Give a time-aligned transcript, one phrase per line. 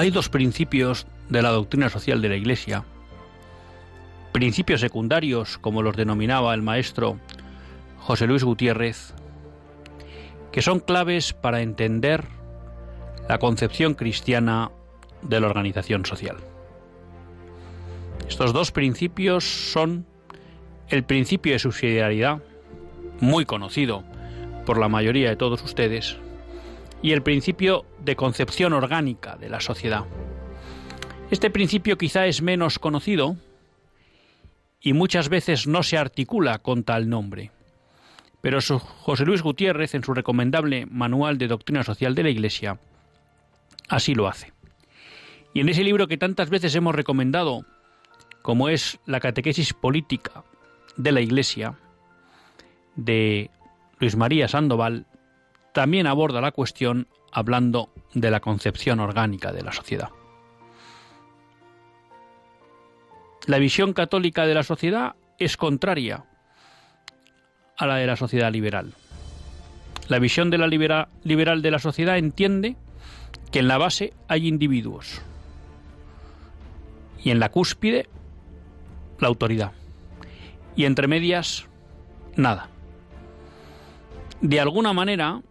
[0.00, 2.84] Hay dos principios de la doctrina social de la Iglesia,
[4.32, 7.18] principios secundarios, como los denominaba el maestro
[7.98, 9.12] José Luis Gutiérrez,
[10.52, 12.24] que son claves para entender
[13.28, 14.70] la concepción cristiana
[15.20, 16.38] de la organización social.
[18.26, 20.06] Estos dos principios son
[20.88, 22.40] el principio de subsidiariedad,
[23.20, 24.02] muy conocido
[24.64, 26.16] por la mayoría de todos ustedes,
[27.02, 30.04] y el principio de concepción orgánica de la sociedad.
[31.30, 33.36] Este principio quizá es menos conocido
[34.80, 37.52] y muchas veces no se articula con tal nombre.
[38.40, 42.78] Pero José Luis Gutiérrez, en su recomendable Manual de Doctrina Social de la Iglesia,
[43.88, 44.52] así lo hace.
[45.52, 47.66] Y en ese libro que tantas veces hemos recomendado,
[48.42, 50.44] como es la Catequesis Política
[50.96, 51.78] de la Iglesia,
[52.96, 53.50] de
[53.98, 55.06] Luis María Sandoval,
[55.72, 60.10] también aborda la cuestión hablando de la concepción orgánica de la sociedad.
[63.46, 66.24] La visión católica de la sociedad es contraria
[67.76, 68.92] a la de la sociedad liberal.
[70.08, 72.76] La visión de la liberal de la sociedad entiende
[73.50, 75.22] que en la base hay individuos
[77.22, 78.08] y en la cúspide
[79.18, 79.72] la autoridad
[80.76, 81.66] y entre medias
[82.36, 82.68] nada.
[84.40, 85.42] De alguna manera,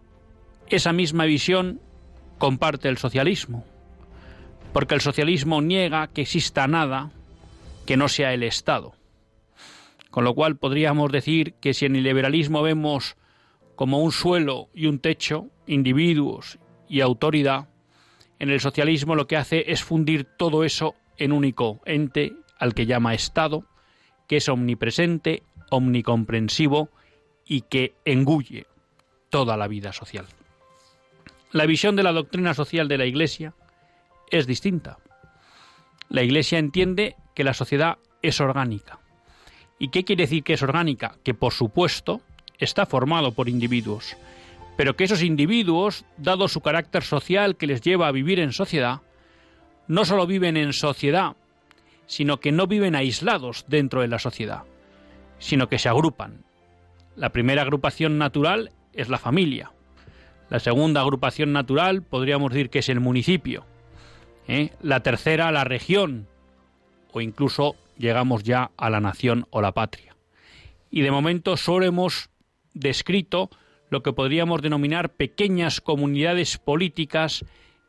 [0.70, 1.80] esa misma visión
[2.38, 3.64] comparte el socialismo,
[4.72, 7.10] porque el socialismo niega que exista nada
[7.86, 8.94] que no sea el Estado.
[10.10, 13.16] Con lo cual podríamos decir que si en el liberalismo vemos
[13.76, 16.58] como un suelo y un techo, individuos
[16.88, 17.68] y autoridad,
[18.38, 22.86] en el socialismo lo que hace es fundir todo eso en único ente al que
[22.86, 23.64] llama Estado,
[24.26, 26.90] que es omnipresente, omnicomprensivo
[27.44, 28.66] y que engulle
[29.30, 30.26] toda la vida social.
[31.52, 33.54] La visión de la doctrina social de la Iglesia
[34.30, 34.98] es distinta.
[36.08, 39.00] La Iglesia entiende que la sociedad es orgánica.
[39.76, 41.16] ¿Y qué quiere decir que es orgánica?
[41.24, 42.20] Que por supuesto
[42.58, 44.16] está formado por individuos,
[44.76, 49.00] pero que esos individuos, dado su carácter social que les lleva a vivir en sociedad,
[49.88, 51.34] no solo viven en sociedad,
[52.06, 54.62] sino que no viven aislados dentro de la sociedad,
[55.40, 56.44] sino que se agrupan.
[57.16, 59.72] La primera agrupación natural es la familia,
[60.50, 63.64] la segunda agrupación natural podríamos decir que es el municipio.
[64.48, 64.70] ¿eh?
[64.82, 66.26] La tercera, la región.
[67.12, 70.16] O incluso llegamos ya a la nación o la patria.
[70.90, 72.30] Y de momento solo hemos
[72.74, 73.48] descrito
[73.90, 77.44] lo que podríamos denominar pequeñas comunidades políticas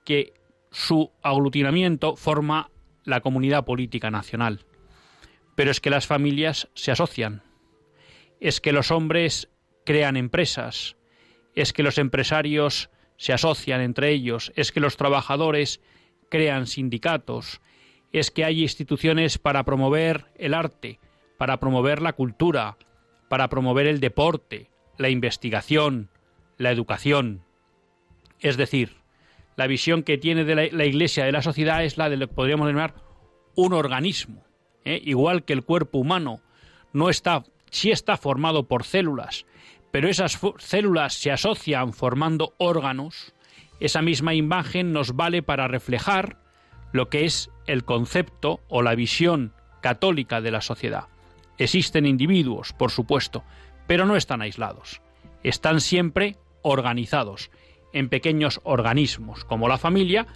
[0.06, 0.34] que
[0.72, 2.70] su aglutinamiento forma
[3.04, 4.66] la comunidad política nacional.
[5.56, 7.44] Pero es que las familias se asocian,
[8.40, 9.50] es que los hombres
[9.86, 10.96] crean empresas,
[11.56, 15.82] es que los empresarios se asocian entre ellos, es que los trabajadores
[16.30, 17.62] crean sindicatos,
[18.12, 21.00] es que hay instituciones para promover el arte,
[21.38, 22.78] para promover la cultura,
[23.30, 26.10] para promover el deporte, la investigación,
[26.58, 27.44] la educación.
[28.40, 28.98] Es decir,
[29.56, 32.34] la visión que tiene de la, Iglesia de la sociedad es la de lo que
[32.34, 32.96] podríamos denominar
[33.56, 34.44] un organismo.
[34.86, 35.02] ¿eh?
[35.04, 36.42] Igual que el cuerpo humano
[36.94, 39.46] no está, sí está formado por células,
[39.92, 43.34] pero esas células se asocian formando órganos,
[43.80, 46.38] esa misma imagen nos vale para reflejar
[46.92, 51.08] lo que es el concepto o la visión católica de la sociedad.
[51.58, 53.44] Existen individuos, por supuesto,
[53.88, 55.02] pero no están aislados.
[55.44, 57.50] Están siempre organizados
[57.94, 60.28] en pequeños organismos, como la familia,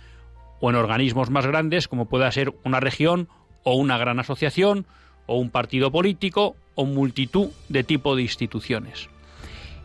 [0.59, 3.29] o en organismos más grandes, como pueda ser una región
[3.63, 4.85] o una gran asociación,
[5.25, 9.09] o un partido político, o multitud de tipo de instituciones.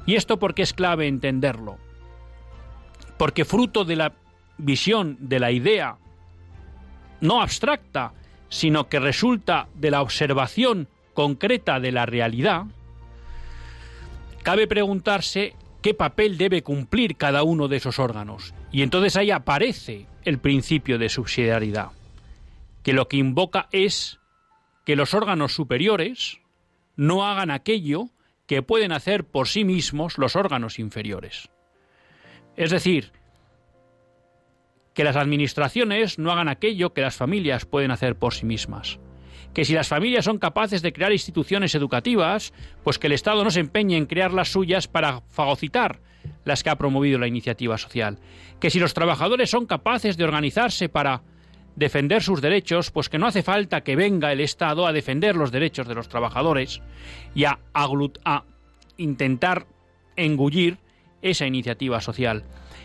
[0.06, 1.78] ¿Y esto porque es clave entenderlo?
[3.16, 4.12] Porque fruto de la
[4.58, 5.96] visión, de la idea,
[7.20, 8.12] no abstracta,
[8.48, 12.64] sino que resulta de la observación concreta de la realidad,
[14.42, 18.54] cabe preguntarse qué papel debe cumplir cada uno de esos órganos.
[18.72, 21.90] Y entonces ahí aparece el principio de subsidiariedad,
[22.82, 24.18] que lo que invoca es
[24.84, 26.40] que los órganos superiores
[26.96, 28.08] no hagan aquello
[28.50, 31.50] que pueden hacer por sí mismos los órganos inferiores.
[32.56, 33.12] Es decir,
[34.92, 38.98] que las administraciones no hagan aquello que las familias pueden hacer por sí mismas.
[39.54, 42.52] Que si las familias son capaces de crear instituciones educativas,
[42.82, 46.00] pues que el Estado no se empeñe en crear las suyas para fagocitar
[46.44, 48.18] las que ha promovido la iniciativa social.
[48.58, 51.22] Que si los trabajadores son capaces de organizarse para
[51.76, 55.52] defender sus derechos, pues que no hace falta que venga el Estado a defender los
[55.52, 56.82] derechos de los trabajadores
[57.34, 58.44] y a, a
[58.96, 59.66] intentar
[60.16, 60.78] engullir
[61.22, 62.44] esa iniciativa social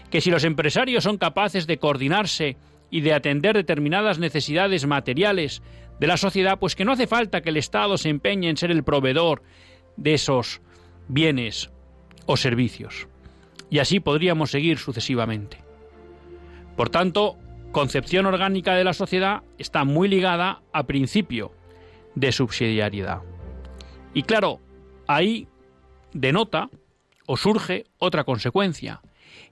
[0.09, 2.57] que si los empresarios son capaces de coordinarse
[2.89, 5.61] y de atender determinadas necesidades materiales
[5.99, 8.71] de la sociedad, pues que no hace falta que el Estado se empeñe en ser
[8.71, 9.41] el proveedor
[9.97, 10.61] de esos
[11.07, 11.69] bienes
[12.25, 13.07] o servicios.
[13.69, 15.57] Y así podríamos seguir sucesivamente.
[16.75, 17.37] Por tanto,
[17.75, 21.51] concepción orgánica de la sociedad está muy ligada a principio
[22.16, 23.19] de subsidiariedad.
[24.13, 24.62] Y claro,
[25.07, 25.50] ahí
[26.13, 26.69] denota
[27.25, 29.01] o surge otra consecuencia,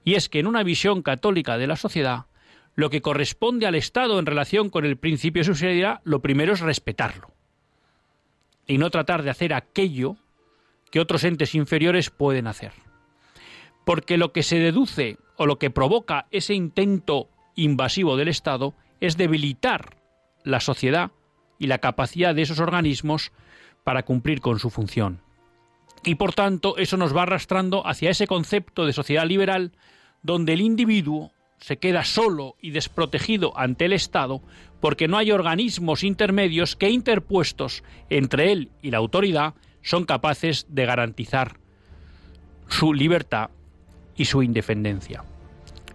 [0.04, 2.24] y es que en una visión católica de la sociedad,
[2.74, 6.60] lo que corresponde al Estado en relación con el principio de subsidiariedad, lo primero es
[6.60, 7.30] respetarlo
[8.66, 10.16] y no tratar de hacer aquello
[10.90, 12.72] que otros entes inferiores pueden hacer.
[13.84, 19.16] Porque lo que se deduce o lo que provoca ese intento invasivo del Estado es
[19.16, 19.96] debilitar
[20.44, 21.12] la sociedad
[21.58, 23.32] y la capacidad de esos organismos
[23.84, 25.20] para cumplir con su función.
[26.04, 29.72] Y por tanto, eso nos va arrastrando hacia ese concepto de sociedad liberal
[30.22, 34.42] donde el individuo se queda solo y desprotegido ante el Estado
[34.80, 40.84] porque no hay organismos intermedios que interpuestos entre él y la autoridad son capaces de
[40.84, 41.58] garantizar
[42.68, 43.50] su libertad
[44.16, 45.24] y su independencia.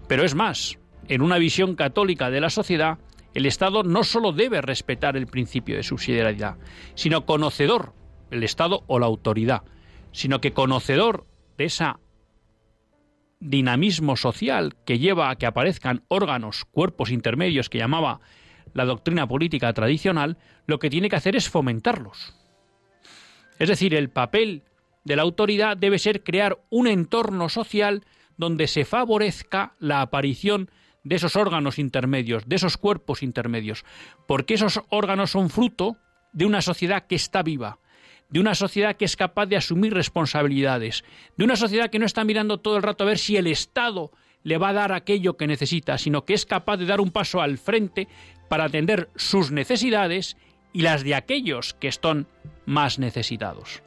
[0.07, 0.79] Pero es más,
[1.09, 2.99] en una visión católica de la sociedad,
[3.33, 6.57] el Estado no solo debe respetar el principio de subsidiariedad,
[6.95, 7.93] sino conocedor,
[8.31, 9.63] el Estado o la autoridad,
[10.11, 11.25] sino que conocedor
[11.57, 11.85] de ese
[13.39, 18.19] dinamismo social que lleva a que aparezcan órganos, cuerpos intermedios que llamaba
[18.73, 22.35] la doctrina política tradicional, lo que tiene que hacer es fomentarlos.
[23.57, 24.63] Es decir, el papel
[25.03, 28.03] de la autoridad debe ser crear un entorno social
[28.37, 30.69] donde se favorezca la aparición
[31.07, 33.85] esos órganos intermedios, de esos cuerpos intermedios,
[34.27, 35.97] porque esos órganos son fruto
[36.33, 37.79] de una sociedad que está viva,
[38.29, 41.03] de una sociedad que es capaz de asumir responsabilidades,
[41.37, 44.11] de una sociedad que no está mirando todo el rato a ver si el Estado
[44.43, 47.41] le va a dar aquello que necesita, sino que es capaz de dar un paso
[47.41, 48.07] al frente
[48.47, 50.37] para atender sus necesidades
[50.73, 52.27] y las de aquellos que están
[52.65, 53.81] más necesitados.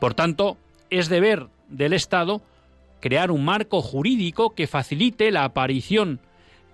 [0.00, 0.56] Por tanto,
[0.90, 2.42] es deber del Estado
[3.00, 6.20] crear un marco jurídico que facilite la aparición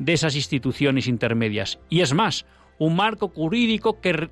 [0.00, 1.78] de esas instituciones intermedias.
[1.88, 2.47] Y es más,
[2.78, 4.30] un marco jurídico que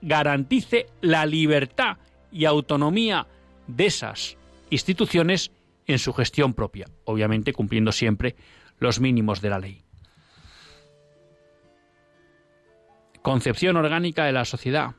[0.00, 1.98] garantice la libertad
[2.30, 3.26] y autonomía
[3.66, 4.38] de esas
[4.70, 5.50] instituciones
[5.86, 8.36] en su gestión propia, obviamente cumpliendo siempre
[8.78, 9.84] los mínimos de la ley.
[13.22, 14.94] Concepción orgánica de la sociedad,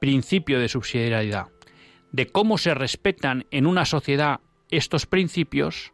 [0.00, 1.46] principio de subsidiariedad,
[2.10, 5.92] de cómo se respetan en una sociedad estos principios,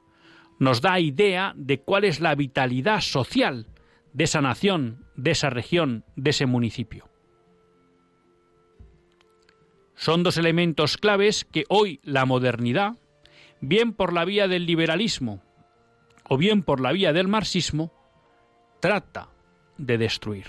[0.60, 3.66] nos da idea de cuál es la vitalidad social
[4.12, 7.08] de esa nación, de esa región, de ese municipio.
[9.94, 12.92] Son dos elementos claves que hoy la modernidad,
[13.60, 15.42] bien por la vía del liberalismo
[16.28, 17.90] o bien por la vía del marxismo,
[18.80, 19.30] trata
[19.78, 20.46] de destruir.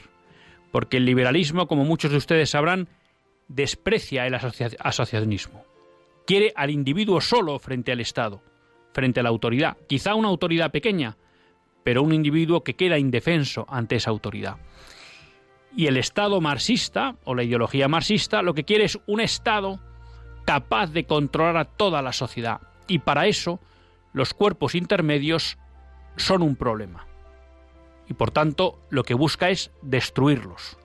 [0.73, 2.89] Porque el liberalismo, como muchos de ustedes sabrán,
[3.47, 5.63] desprecia el asociacionismo.
[6.27, 8.41] Quiere al individuo solo frente al Estado,
[8.93, 9.77] frente a la autoridad.
[9.88, 11.17] Quizá una autoridad pequeña,
[11.83, 14.57] pero un individuo que queda indefenso ante esa autoridad.
[15.75, 19.79] Y el Estado marxista, o la ideología marxista, lo que quiere es un Estado
[20.45, 22.62] capaz de controlar a toda la sociedad.
[22.88, 23.60] Y para eso,
[24.13, 25.57] los cuerpos intermedios
[26.17, 27.07] son un problema.
[28.07, 30.77] Y por tanto, lo que busca es destruirlos,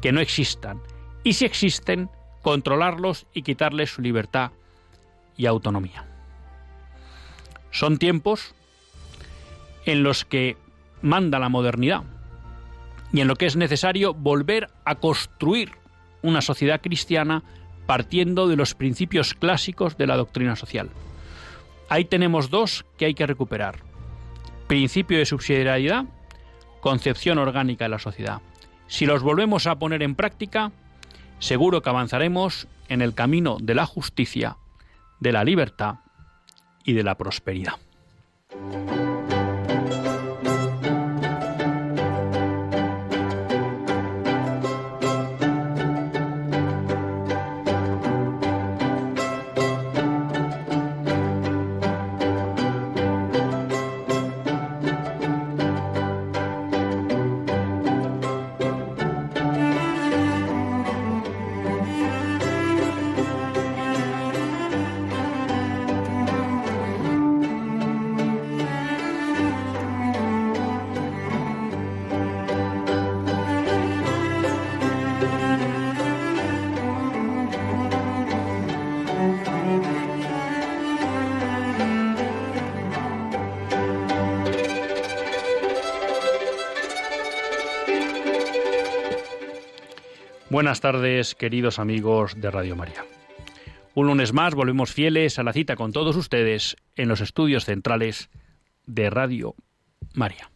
[0.00, 0.80] que no existan.
[1.22, 2.08] Y si existen,
[2.40, 4.52] controlarlos y quitarles su libertad
[5.36, 6.09] y autonomía.
[7.70, 8.54] Son tiempos
[9.86, 10.56] en los que
[11.02, 12.02] manda la modernidad,
[13.12, 15.72] y en lo que es necesario volver a construir
[16.22, 17.42] una sociedad cristiana
[17.86, 20.90] partiendo de los principios clásicos de la doctrina social.
[21.88, 23.80] Ahí tenemos dos que hay que recuperar.
[24.68, 26.04] Principio de subsidiariedad,
[26.80, 28.42] concepción orgánica de la sociedad.
[28.86, 30.70] Si los volvemos a poner en práctica,
[31.40, 34.56] seguro que avanzaremos en el camino de la justicia,
[35.18, 35.96] de la libertad
[36.84, 37.74] y de la prosperidad.
[90.70, 93.04] Buenas tardes, queridos amigos de Radio María.
[93.94, 98.30] Un lunes más volvemos fieles a la cita con todos ustedes en los estudios centrales
[98.86, 99.56] de Radio
[100.14, 100.52] María.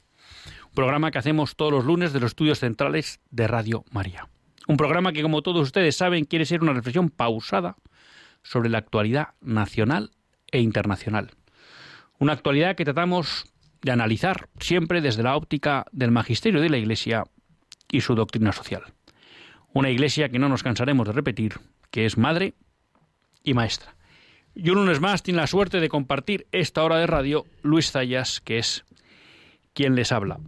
[0.68, 4.28] Un programa que hacemos todos los lunes de los estudios centrales de Radio María.
[4.68, 7.74] Un programa que, como todos ustedes saben, quiere ser una reflexión pausada
[8.44, 10.12] sobre la actualidad nacional
[10.52, 11.32] e internacional.
[12.20, 13.46] Una actualidad que tratamos
[13.82, 17.24] de analizar siempre desde la óptica del magisterio de la Iglesia
[17.90, 18.84] y su doctrina social.
[19.74, 21.54] Una iglesia que no nos cansaremos de repetir,
[21.90, 22.54] que es madre
[23.42, 23.96] y maestra.
[24.54, 28.40] Y un lunes más tiene la suerte de compartir esta hora de radio Luis Zayas,
[28.40, 28.84] que es
[29.72, 30.38] quien les habla.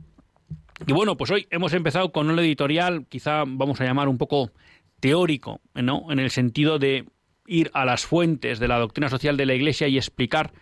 [0.87, 4.53] Y bueno, pues hoy hemos empezado con un editorial, quizá vamos a llamar un poco
[5.01, 6.13] teórico, ¿no?
[6.13, 7.05] En el sentido de
[7.49, 10.53] ir a las fuentes de la doctrina social de la Iglesia y explicar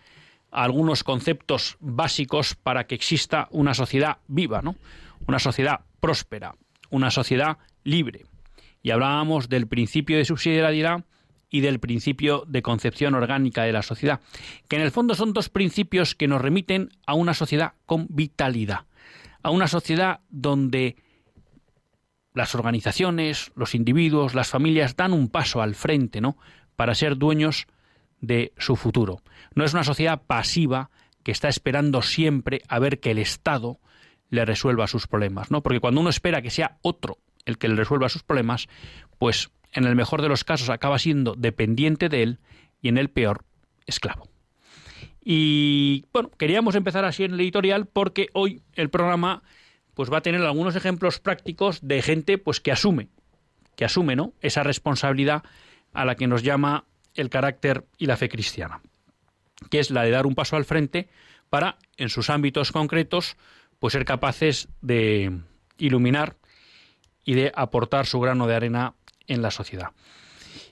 [0.49, 4.75] algunos conceptos básicos para que exista una sociedad viva, ¿no?
[5.27, 6.55] Una sociedad próspera,
[6.89, 8.23] una sociedad libre
[8.85, 11.05] y hablábamos del principio de subsidiariedad
[11.49, 14.21] y del principio de concepción orgánica de la sociedad,
[14.67, 18.81] que en el fondo son dos principios que nos remiten a una sociedad con vitalidad,
[19.41, 20.97] a una sociedad donde
[22.35, 26.37] las organizaciones, los individuos, las familias dan un paso al frente, ¿no?
[26.75, 27.65] para ser dueños
[28.21, 29.23] de su futuro.
[29.55, 30.91] No es una sociedad pasiva
[31.23, 33.79] que está esperando siempre a ver que el Estado
[34.29, 35.63] le resuelva sus problemas, ¿no?
[35.63, 38.67] Porque cuando uno espera que sea otro el que le resuelva sus problemas,
[39.17, 42.39] pues en el mejor de los casos acaba siendo dependiente de él
[42.81, 43.43] y en el peor,
[43.85, 44.29] esclavo.
[45.23, 49.43] Y bueno, queríamos empezar así en el editorial porque hoy el programa
[49.95, 53.09] pues va a tener algunos ejemplos prácticos de gente pues que asume,
[53.75, 54.33] que asume, ¿no?
[54.41, 55.43] esa responsabilidad
[55.93, 56.85] a la que nos llama
[57.15, 58.81] el carácter y la fe cristiana,
[59.69, 61.09] que es la de dar un paso al frente
[61.49, 63.37] para en sus ámbitos concretos
[63.79, 65.39] pues ser capaces de
[65.77, 66.35] iluminar
[67.25, 68.93] y de aportar su grano de arena
[69.27, 69.89] en la sociedad.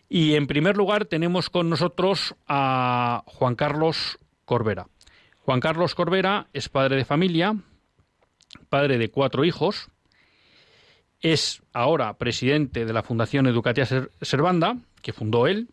[0.08, 4.88] Y en primer lugar tenemos con nosotros a Juan Carlos Corbera.
[5.40, 7.56] Juan Carlos Corbera es padre de familia,
[8.70, 9.90] padre de cuatro hijos,
[11.20, 13.88] es ahora presidente de la Fundación Educativa
[14.22, 15.70] Servanda, que fundó él,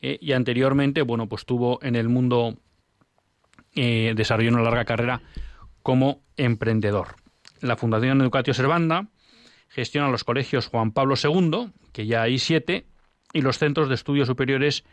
[0.00, 2.56] eh, y anteriormente, bueno, pues tuvo en el mundo,
[3.74, 5.22] eh, desarrolló una larga carrera
[5.82, 7.16] como emprendedor.
[7.60, 9.06] La Fundación Educativa Servanda
[9.68, 12.86] gestiona los colegios Juan Pablo II, que ya hay siete,
[13.32, 14.84] y los centros de estudios superiores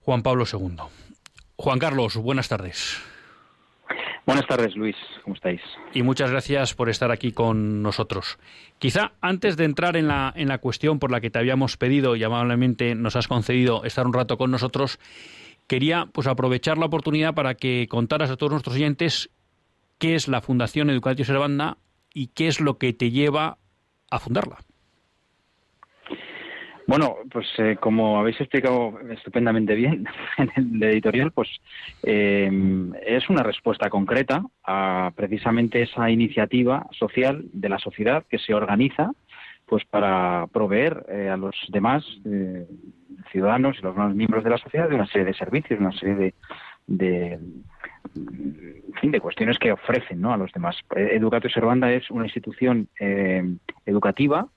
[0.00, 0.76] Juan Pablo II.
[1.56, 3.00] Juan Carlos, buenas tardes.
[4.26, 4.96] Buenas tardes, Luis.
[5.24, 5.60] ¿Cómo estáis?
[5.94, 8.38] Y muchas gracias por estar aquí con nosotros.
[8.78, 12.14] Quizá antes de entrar en la, en la cuestión por la que te habíamos pedido
[12.14, 14.98] y amablemente nos has concedido estar un rato con nosotros,
[15.66, 19.30] quería pues aprovechar la oportunidad para que contaras a todos nuestros oyentes
[19.96, 21.78] qué es la Fundación Educatio Servanda
[22.18, 23.58] y qué es lo que te lleva
[24.10, 24.56] a fundarla.
[26.84, 30.04] Bueno, pues eh, como habéis explicado estupendamente bien
[30.38, 31.48] en el editorial, pues
[32.02, 32.50] eh,
[33.06, 39.12] es una respuesta concreta a precisamente esa iniciativa social de la sociedad que se organiza
[39.66, 42.04] pues para proveer eh, a los demás
[43.30, 46.14] ciudadanos y los demás miembros de la sociedad de una serie de servicios, una serie
[46.14, 46.34] de,
[46.86, 47.38] de
[49.00, 50.32] fin, de cuestiones que ofrecen ¿no?
[50.32, 50.76] a los demás.
[50.94, 53.42] Educato Servanda es una institución eh,
[53.86, 54.48] educativa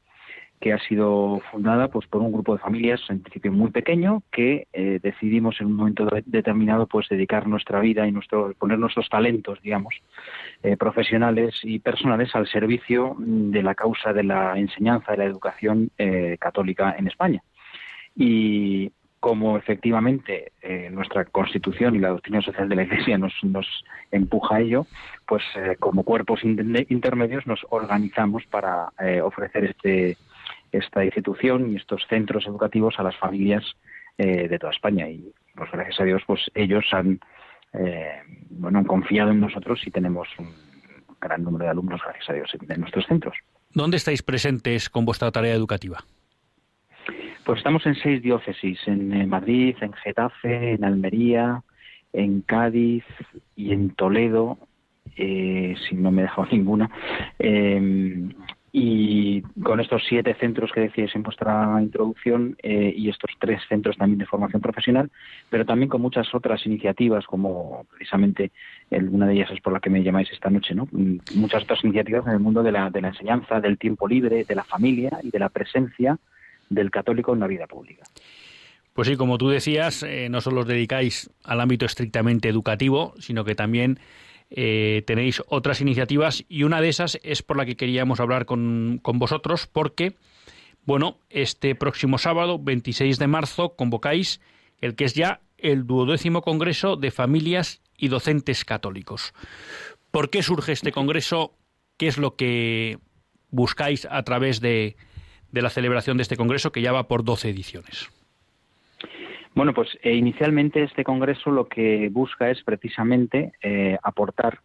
[0.60, 4.68] que ha sido fundada pues por un grupo de familias en principio muy pequeño que
[4.74, 9.60] eh, decidimos en un momento determinado pues dedicar nuestra vida y nuestro poner nuestros talentos
[9.64, 9.96] digamos
[10.62, 15.90] eh, profesionales y personales al servicio de la causa de la enseñanza de la educación
[16.40, 17.42] católica en España
[18.16, 23.34] y como efectivamente eh, nuestra Constitución y la doctrina social de la Iglesia nos,
[24.12, 24.88] empuja a ello,
[25.28, 30.18] pues eh, como cuerpos intermedios nos organizamos para eh, ofrecer este,
[30.72, 33.64] esta institución y estos centros educativos a las familias
[34.18, 35.10] de toda España.
[35.10, 37.20] Y pues gracias a Dios, pues ellos han,
[38.52, 40.54] bueno, han confiado en nosotros y tenemos un
[41.20, 43.36] gran número de alumnos, gracias a Dios, en nuestros centros.
[43.74, 46.04] ¿Dónde estáis presentes con vuestra tarea educativa?
[47.46, 51.64] Pues estamos en seis diócesis, en eh, Madrid, en Getafe, en Almería,
[52.14, 53.04] en Cádiz
[53.56, 54.60] y en Toledo,
[55.18, 56.90] eh, si no me he dejado ninguna.
[57.40, 58.32] Em,
[58.74, 63.98] y con estos siete centros que decíais en vuestra introducción eh, y estos tres centros
[63.98, 65.10] también de formación profesional,
[65.50, 68.52] pero también con muchas otras iniciativas, como precisamente
[68.92, 70.88] una de ellas es por la que me llamáis esta noche, ¿no?
[70.92, 74.46] Mm, muchas otras iniciativas en el mundo de la, de la enseñanza, del tiempo libre,
[74.46, 76.18] de la familia y de la presencia
[76.72, 78.04] del católico en la vida pública.
[78.94, 83.46] Pues sí, como tú decías, eh, no solo os dedicáis al ámbito estrictamente educativo, sino
[83.46, 84.00] que también
[84.50, 89.00] eh, tenéis otras iniciativas y una de esas es por la que queríamos hablar con,
[89.02, 90.16] con vosotros porque,
[90.86, 94.42] bueno, este próximo sábado, 26 de marzo, convocáis
[94.80, 99.34] el que es ya el duodécimo Congreso de Familias y Docentes Católicos.
[100.10, 101.54] ¿Por qué surge este Congreso?
[101.98, 102.98] ¿Qué es lo que
[103.52, 104.98] buscáis a través de,
[105.52, 108.10] de la celebración de este Congreso, que ya va por 12 ediciones?
[109.54, 114.60] Bueno, pues eh, inicialmente este Congreso lo que busca es precisamente eh, aportar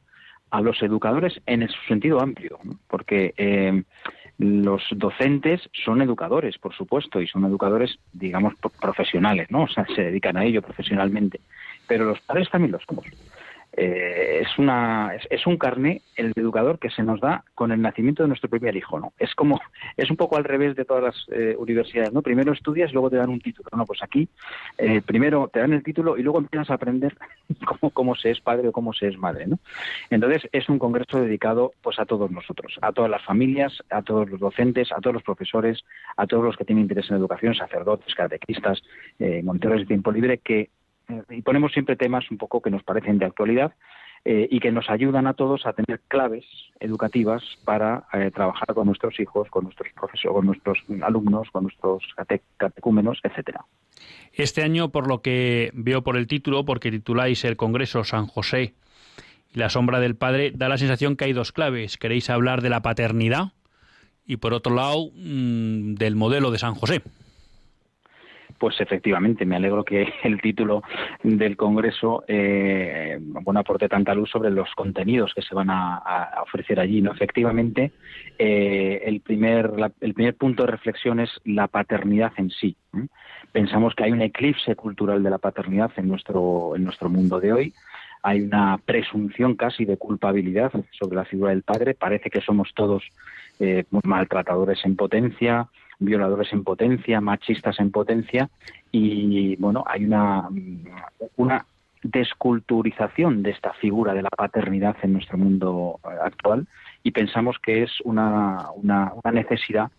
[0.51, 3.83] a los educadores en su sentido amplio, porque eh,
[4.39, 9.65] los docentes son educadores, por supuesto, y son educadores, digamos, profesionales, ¿no?
[9.65, 11.41] O sea, se dedican a ello profesionalmente.
[11.89, 13.07] Pero los padres también lo somos.
[13.79, 18.23] Eh, es, una, es, un carné el educador que se nos da con el nacimiento
[18.23, 19.13] de nuestro primer hijo, ¿no?
[19.19, 19.61] Es como,
[19.99, 22.23] es un poco al revés de todas las eh, universidades, ¿no?
[22.23, 23.85] Primero estudias, luego te dan un título, ¿no?
[23.85, 24.29] Pues aquí,
[24.79, 27.19] eh, primero te dan el título y luego empiezas a aprender
[27.67, 29.59] cómo, cómo se es padre o cómo se es madre, ¿no?
[30.09, 34.31] Entonces, es un congreso dedicado, pues, a todos nosotros, a todas las familias, a todos
[34.31, 35.85] los docentes, a todos los profesores,
[36.17, 38.83] a todos los que tienen interés en educación, sacerdotes, catequistas,
[39.43, 40.71] monitores de tiempo libre, que
[41.31, 43.73] y ponemos siempre temas un poco que nos parecen de actualidad
[44.25, 46.45] eh, y que nos ayudan a todos a tener claves
[46.81, 52.03] educativas para eh, trabajar con nuestros hijos, con nuestros profesores, con nuestros alumnos, con nuestros
[52.57, 53.65] catecúmenos, etcétera.
[54.33, 58.75] Este año, por lo que veo por el título, porque tituláis el Congreso San José
[59.55, 61.97] y la sombra del Padre, da la sensación que hay dos claves.
[61.97, 63.53] Queréis hablar de la paternidad
[64.27, 67.03] y, por otro lado, mm, del modelo de San José.
[68.59, 70.83] Pues efectivamente, me alegro que el título
[71.23, 76.03] del Congreso eh, bueno, aporte tanta luz sobre los contenidos que se van a,
[76.43, 77.03] ofrecer allí.
[77.03, 77.13] ¿no?
[77.13, 77.93] Efectivamente,
[78.39, 82.77] eh, el, primer, el primer punto de reflexión es la paternidad en sí.
[83.53, 87.53] Pensamos que hay un eclipse cultural de la paternidad en nuestro, en nuestro mundo de
[87.53, 87.75] hoy
[88.27, 91.95] hay una presunción casi de culpabilidad sobre la figura del padre.
[91.95, 93.05] Parece que somos todos
[93.61, 98.49] eh, maltratadores en potencia, violadores en potencia, machistas en potencia,
[98.91, 100.49] y bueno, hay una,
[101.37, 101.67] una
[102.03, 106.67] desculturización de esta figura de la paternidad en nuestro mundo eh, actual
[107.03, 109.91] y pensamos que es una, una, necesidad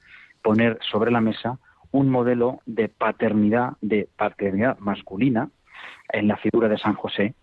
[0.41, 1.59] poner sobre la mesa
[1.91, 5.49] un modelo de paternidad, de paternidad masculina
[6.11, 7.33] en la figura de San José,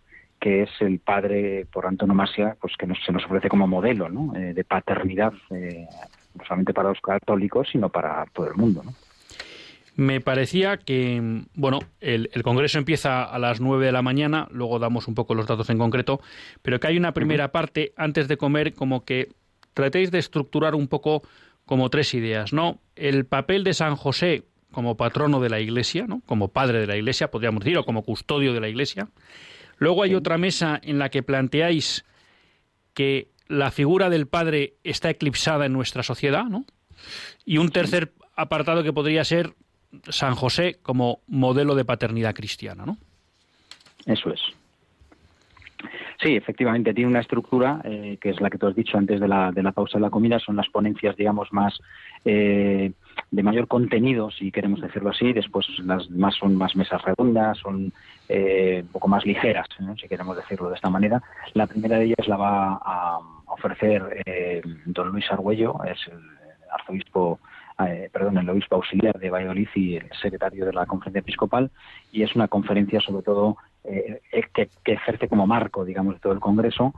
[0.41, 4.35] que es el padre por antonomasia, pues que nos, se nos ofrece como modelo ¿no?
[4.37, 5.87] Eh, de paternidad eh,
[6.35, 8.83] no solamente para los católicos, sino para todo el mundo.
[8.85, 8.95] ¿no?
[9.97, 15.07] Me parecía que, bueno, el, Congreso empieza a las 9 de la mañana, luego damos
[15.07, 16.21] un poco los datos en concreto,
[16.63, 19.29] pero que hay una primera parte antes de comer como que
[19.73, 21.23] tratéis de estructurar un poco
[21.65, 22.81] como tres ideas, ¿no?
[22.97, 26.23] El papel de San José como patrono de la Iglesia, ¿no?
[26.27, 29.09] Como padre de la Iglesia, podríamos decir, o como custodio de la Iglesia.
[29.79, 32.05] Luego hay otra mesa en la que planteáis
[32.95, 36.65] que la figura del padre está eclipsada en nuestra sociedad, ¿no?
[37.45, 39.55] Y un tercer apartado que podría ser
[40.09, 42.97] San José como modelo de paternidad cristiana, ¿no?
[44.07, 44.41] Eso es.
[46.25, 49.29] Sí, efectivamente, tiene una estructura eh, que es la que tú has dicho antes de
[49.29, 51.79] la, de la pausa de la comida, son las ponencias, digamos, más
[52.25, 52.93] eh,
[53.31, 57.93] de mayor contenido, si queremos decirlo así, después las demás son más mesas redondas, son
[58.31, 59.67] eh, un poco más ligeras,
[60.01, 61.23] si queremos decirlo de esta manera.
[61.53, 64.25] La primera de ellas la va a ofrecer
[64.87, 66.21] don Luis Argüello, es el
[66.73, 67.39] arzobispo
[67.81, 71.71] eh, perdón, el obispo auxiliar de Valladolid y el secretario de la conferencia episcopal,
[72.13, 74.21] y es una conferencia sobre todo eh,
[74.53, 76.95] que, ejerce como marco, digamos, de todo el Congreso.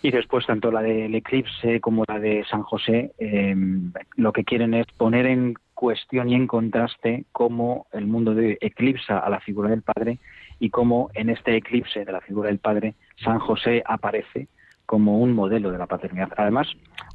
[0.00, 4.74] Y después, tanto la del eclipse como la de San José, em, lo que quieren
[4.74, 9.70] es poner en cuestión y en contraste cómo el mundo de eclipsa a la figura
[9.70, 10.18] del Padre
[10.60, 14.48] y cómo en este eclipse de la figura del Padre San José aparece
[14.86, 16.30] como un modelo de la paternidad.
[16.36, 16.68] Además,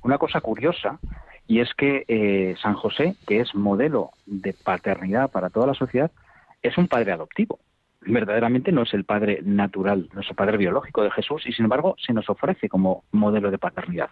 [0.03, 0.99] una cosa curiosa
[1.47, 6.11] y es que eh, San José, que es modelo de paternidad para toda la sociedad,
[6.61, 7.59] es un padre adoptivo.
[8.05, 11.65] Verdaderamente no es el padre natural, no es el padre biológico de Jesús y sin
[11.65, 14.09] embargo se nos ofrece como modelo de paternidad.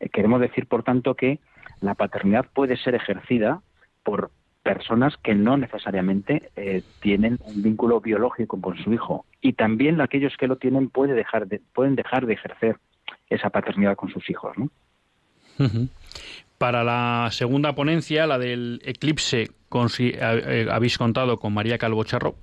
[0.00, 1.40] Eh, queremos decir, por tanto, que
[1.80, 3.62] la paternidad puede ser ejercida
[4.02, 4.30] por
[4.62, 10.36] personas que no necesariamente eh, tienen un vínculo biológico con su hijo y también aquellos
[10.36, 12.76] que lo tienen puede dejar de, pueden dejar de ejercer
[13.30, 14.56] esa paternidad con sus hijos.
[14.58, 14.68] ¿no?
[16.58, 22.36] Para la segunda ponencia, la del eclipse, con, eh, habéis contado con María Calvocharro,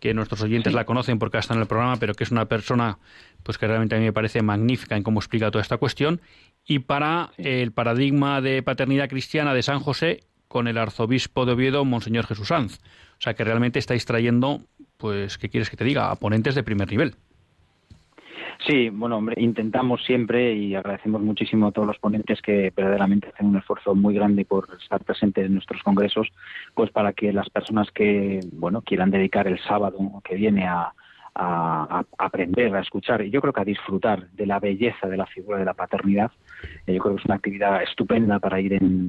[0.00, 2.98] que nuestros oyentes la conocen porque está en el programa, pero que es una persona
[3.42, 6.20] pues que realmente a mí me parece magnífica en cómo explica toda esta cuestión.
[6.66, 11.84] Y para el paradigma de paternidad cristiana de San José, con el arzobispo de Oviedo,
[11.84, 12.78] Monseñor Jesús Sanz.
[13.18, 14.62] O sea que realmente estáis trayendo,
[14.96, 16.10] pues, ¿qué quieres que te diga?
[16.10, 17.14] A ponentes de primer nivel.
[18.66, 23.46] Sí, bueno, hombre, intentamos siempre y agradecemos muchísimo a todos los ponentes que verdaderamente hacen
[23.46, 26.28] un esfuerzo muy grande por estar presentes en nuestros congresos,
[26.74, 30.92] pues para que las personas que, bueno, quieran dedicar el sábado que viene a,
[32.18, 35.58] aprender, a escuchar y yo creo que a disfrutar de la belleza de la figura
[35.58, 36.30] de la paternidad.
[36.86, 39.08] Eh, yo creo que es una actividad estupenda para ir en,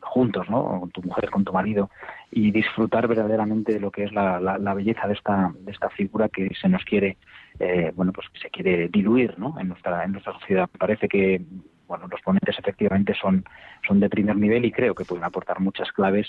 [0.00, 0.80] juntos, ¿no?
[0.80, 1.90] Con tu mujer, con tu marido
[2.32, 6.28] y disfrutar verdaderamente de lo que es la, la belleza de esta, de esta figura
[6.28, 7.18] que se nos quiere
[7.58, 9.58] eh, bueno, pues se quiere diluir ¿no?
[9.58, 10.68] en, nuestra, en nuestra sociedad.
[10.78, 11.42] Parece que
[11.88, 13.44] bueno, los ponentes efectivamente son,
[13.86, 16.26] son de primer nivel y creo que pueden aportar muchas claves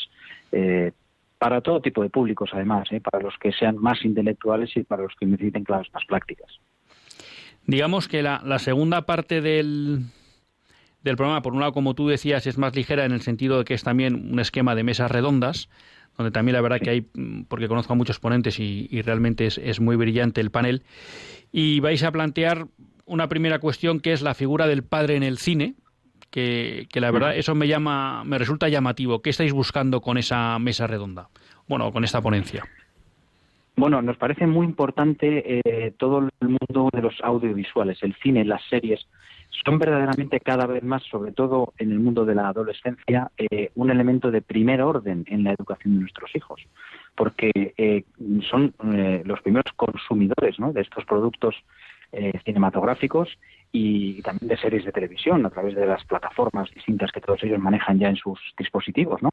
[0.51, 0.93] eh,
[1.37, 3.01] para todo tipo de públicos, además, ¿eh?
[3.01, 6.59] para los que sean más intelectuales y para los que necesiten claves más prácticas.
[7.65, 10.05] Digamos que la, la segunda parte del,
[11.03, 13.65] del programa, por un lado, como tú decías, es más ligera en el sentido de
[13.65, 15.69] que es también un esquema de mesas redondas,
[16.19, 19.79] donde también la verdad que hay, mm, porque conozco a muchos ponentes y, realmente es,
[19.79, 20.83] muy brillante el panel,
[21.53, 22.67] y vais a plantear
[23.05, 25.75] una primera cuestión que es la figura del padre en el cine,
[26.29, 29.21] que, la verdad eso me llama, me resulta llamativo.
[29.21, 31.29] ¿Qué estáis buscando con esa mesa redonda?
[31.69, 32.65] Bueno, con esta ponencia.
[33.77, 38.61] Bueno, nos parece muy importante eh, todo el mundo de los audiovisuales, el cine, las
[38.69, 39.07] series,
[39.65, 43.91] son verdaderamente cada vez más, sobre todo en el mundo de la adolescencia, eh, un
[43.91, 46.61] elemento de primer orden en la educación de nuestros hijos,
[47.15, 48.03] porque eh,
[48.49, 51.55] son eh, los primeros consumidores de estos productos
[52.43, 53.29] cinematográficos
[53.71, 57.59] y también de series de televisión a través de las plataformas distintas que todos ellos
[57.59, 59.29] manejan ya en sus dispositivos, ¿no?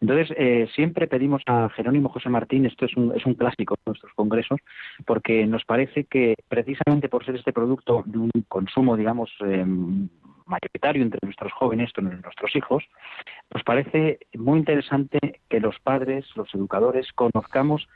[0.00, 3.90] Entonces eh, siempre pedimos a Jerónimo José Martín, esto es un, es un clásico de
[3.90, 4.58] nuestros congresos,
[5.04, 9.64] porque nos parece que precisamente por ser este producto de un consumo, digamos, eh,
[10.46, 12.84] mayoritario entre nuestros jóvenes, entre nuestros hijos,
[13.52, 17.88] nos parece muy interesante que los padres, los educadores, conozcamos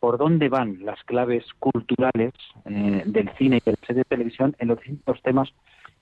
[0.00, 2.32] por dónde van las claves culturales
[2.64, 5.52] eh, del cine y del serie de televisión en los distintos temas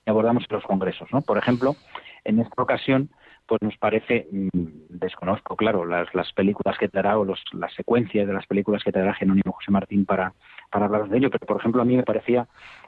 [0.03, 1.07] que abordamos en los congresos.
[1.11, 1.21] ¿no?
[1.21, 1.75] Por ejemplo,
[2.23, 3.09] en esta ocasión,
[3.47, 4.47] pues nos parece, mm,
[4.89, 8.91] desconozco, claro, las, las películas que traerá o los, las secuencias de las películas que
[8.91, 10.33] traerá Jerónimo José Martín para,
[10.71, 12.47] para hablar de ello, pero por ejemplo a mí me parecía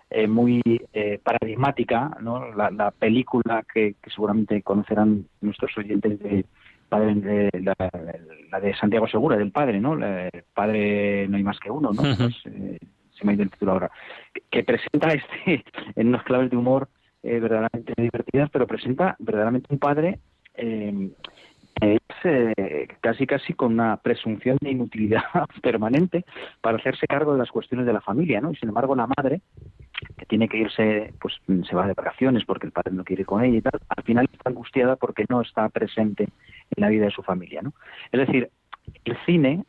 [0.10, 0.62] eh, muy
[0.94, 2.54] eh, paradigmática ¿no?
[2.54, 6.46] la, película que, seguramente conocerán nuestros oyentes de
[6.88, 9.94] padre, la, de Santiago Segura, del padre, ¿no?
[9.94, 12.02] El padre no hay más que uno, ¿no?
[12.02, 12.80] Pues, eh,
[13.12, 13.92] se me ha ido el título ahora.
[14.50, 15.64] Que, presenta este,
[15.96, 16.90] en unas claves de humor
[17.24, 20.20] eh, verdaderamente divertidas, pero presenta verdaderamente un padre
[20.56, 21.12] eh,
[21.82, 25.24] es eh, casi casi con una presunción de inutilidad
[25.62, 26.26] permanente
[26.62, 28.52] para hacerse cargo de las cuestiones de la familia, ¿no?
[28.52, 29.42] Y sin embargo la madre
[30.18, 31.36] que tiene que irse, pues
[31.68, 34.04] se va de vacaciones porque el padre no quiere ir con ella y tal, al
[34.04, 37.74] final está angustiada porque no está presente en la vida de su familia, ¿no?
[38.12, 38.50] Es decir,
[39.06, 39.64] el cine,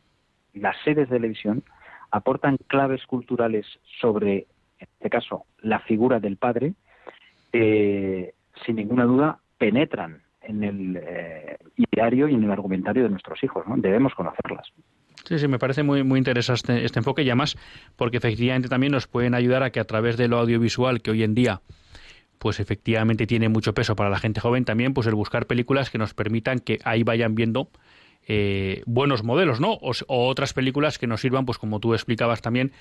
[0.55, 1.63] las series de televisión
[2.11, 3.67] aportan claves culturales
[4.01, 4.47] sobre,
[4.79, 6.75] en este caso, la figura del padre,
[7.53, 8.33] eh,
[8.65, 13.67] sin ninguna duda penetran en el eh, ideario y en el argumentario de nuestros hijos,
[13.67, 13.77] ¿no?
[13.77, 14.73] Debemos conocerlas.
[15.27, 17.57] Sí, sí, me parece muy, muy interesante este enfoque y además
[17.97, 21.23] porque efectivamente también nos pueden ayudar a que a través de lo audiovisual que hoy
[21.23, 21.61] en día
[22.39, 25.99] pues efectivamente tiene mucho peso para la gente joven también, pues el buscar películas que
[25.99, 27.69] nos permitan que ahí vayan viendo
[28.31, 29.73] eh, buenos modelos, ¿no?
[29.73, 32.73] O, otras películas que nos sirvan, pues como tú explicabas también,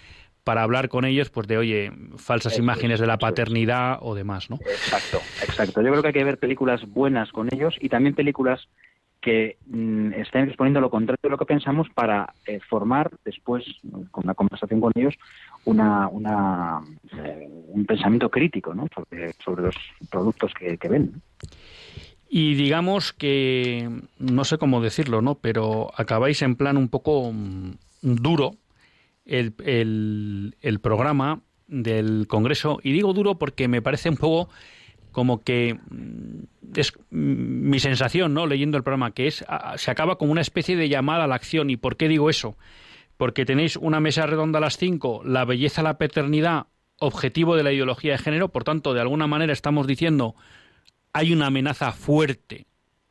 [0.44, 4.58] para hablar con ellos, pues de, oye, falsas imágenes de la paternidad o demás, ¿no?
[4.58, 5.82] Exacto, exacto.
[5.82, 8.68] Yo creo que hay que ver películas buenas con ellos y también películas
[9.28, 13.66] que mm, estén exponiendo lo contrario de lo que pensamos para eh, formar después,
[14.10, 15.16] con una conversación con ellos,
[15.66, 18.74] una, una eh, un pensamiento crítico
[19.44, 19.76] sobre, los
[20.10, 21.22] productos que, ven.
[22.30, 25.36] Y digamos que, no sé cómo decirlo, ¿no?
[25.36, 28.52] Pero acabáis en plan un poco mm, duro
[29.26, 32.80] el, el, programa del Congreso.
[32.82, 34.48] Y digo duro porque me parece un poco
[35.18, 36.44] como que mm,
[36.76, 38.46] es mi sensación, ¿no?
[38.46, 39.44] Leyendo el programa, que es
[39.78, 41.72] se acaba como una especie de llamada a la acción.
[41.72, 42.56] ¿Y por qué digo eso?
[43.18, 46.68] Porque tenéis una mesa redonda a las cinco, la belleza, la paternidad,
[47.00, 48.50] objetivo de la ideología de género.
[48.50, 50.36] Por tanto, de alguna manera estamos diciendo
[51.14, 52.68] hay una amenaza fuerte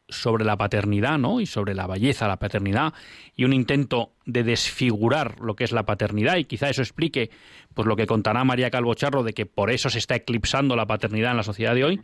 [0.08, 1.40] sobre la paternidad, ¿no?
[1.40, 2.94] Y sobre la belleza, la paternidad,
[3.34, 7.30] y un intento de desfigurar lo que es la paternidad, y quizá eso explique,
[7.74, 10.86] pues lo que contará María Calvo Charro de que por eso se está eclipsando la
[10.86, 12.00] paternidad en la sociedad de hoy.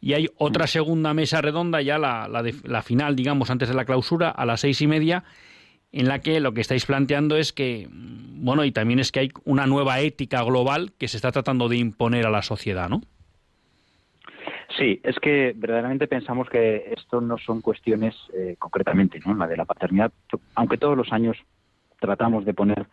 [0.00, 3.84] Y hay otra segunda mesa redonda, ya la, la, la final, digamos, antes de la
[3.84, 5.24] clausura, a las seis y media,
[5.92, 9.30] en la que lo que estáis planteando es que, bueno, y también es que hay
[9.44, 13.00] una nueva ética global que se está tratando de imponer a la sociedad, ¿no?
[14.76, 19.34] Sí, es que verdaderamente pensamos que esto no son cuestiones eh, concretamente, ¿no?
[19.34, 20.12] La de la paternidad,
[20.56, 21.36] aunque todos los años
[22.00, 22.86] tratamos de poner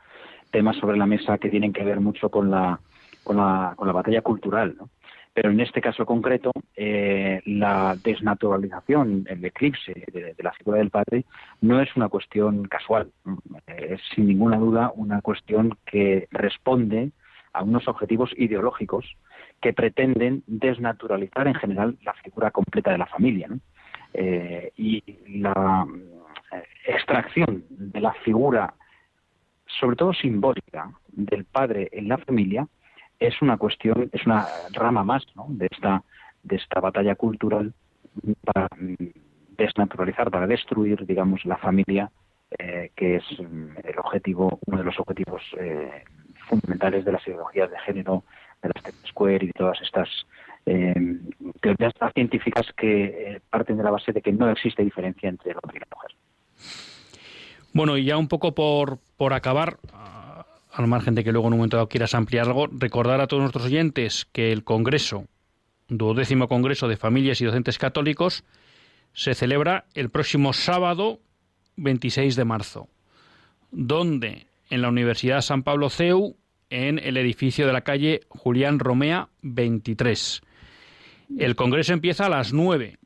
[0.51, 2.79] temas sobre la mesa que tienen que ver mucho con la,
[3.23, 4.89] con la, con la batalla cultural, ¿no?
[5.33, 10.89] Pero en este caso concreto, eh, la desnaturalización, el eclipse de, de, la figura del
[10.89, 11.23] padre,
[11.61, 13.11] no es una cuestión casual.
[13.65, 17.11] Es sin ninguna duda una cuestión que responde
[17.53, 19.05] a unos objetivos ideológicos
[19.61, 23.47] que pretenden desnaturalizar en general la figura completa de la familia.
[24.13, 25.03] Eh, y
[25.39, 25.85] la
[26.51, 28.73] eh, extracción de la figura,
[29.67, 32.67] sobre todo simbólica, del padre en la familia,
[33.19, 36.03] es una cuestión, es una rama más de esta
[36.43, 37.71] de esta batalla cultural
[38.43, 38.67] para
[39.55, 42.09] desnaturalizar, para destruir, digamos, la familia,
[42.57, 45.43] eh, que es el objetivo, uno de los objetivos
[46.47, 48.23] fundamentales de las ideologías de género
[48.61, 50.09] de las Square y de todas estas
[50.65, 50.93] eh,
[51.61, 55.57] teorías científicas que eh, parten de la base de que no existe diferencia entre el
[55.61, 56.11] hombre y la mujer.
[57.73, 59.77] Bueno, y ya un poco por, por acabar,
[60.71, 63.41] al margen de que luego en un momento dado quieras ampliar algo, recordar a todos
[63.41, 65.25] nuestros oyentes que el Congreso,
[65.87, 68.43] duodécimo Congreso de Familias y Docentes Católicos,
[69.13, 71.19] se celebra el próximo sábado
[71.77, 72.87] 26 de marzo,
[73.71, 76.35] donde en la Universidad San Pablo CEU
[76.71, 80.41] en el edificio de la calle Julián Romea 23.
[81.37, 82.97] El congreso empieza a las 9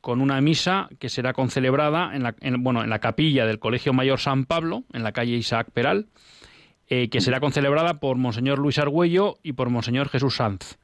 [0.00, 4.20] con una misa que será concelebrada en la, bueno, en la capilla del Colegio Mayor
[4.20, 6.06] San Pablo, en la calle Isaac Peral,
[6.88, 10.78] eh, que será concelebrada por Monseñor Luis Argüello y por Monseñor Jesús Sanz.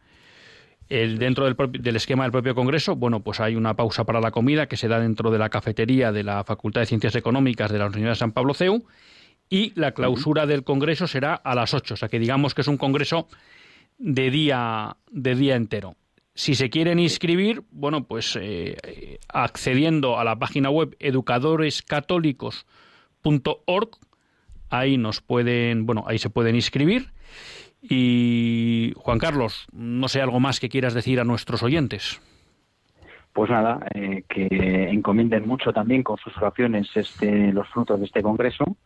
[0.88, 4.66] Dentro del, del, esquema del propio Congreso, bueno, pues hay una pausa para la comida
[4.66, 7.86] que se da dentro de la cafetería de la Facultad de Ciencias Económicas de la
[7.86, 8.84] Universidad de San Pablo CEU
[9.50, 12.68] y la clausura del Congreso será a las 8, o sea que digamos que es
[12.68, 13.28] un Congreso
[13.98, 15.96] de día, de día entero.
[16.34, 23.90] Si se quieren inscribir, bueno, pues eh, accediendo a la página web educadorescatólicos.org,
[24.70, 27.12] ahí nos pueden, bueno, ahí se pueden inscribir.
[27.80, 32.20] Y Juan Carlos, no sé algo más que quieras decir a nuestros oyentes.
[33.32, 38.22] Pues nada, eh, que encomienden mucho también con sus oraciones este, los frutos de este
[38.22, 38.76] congreso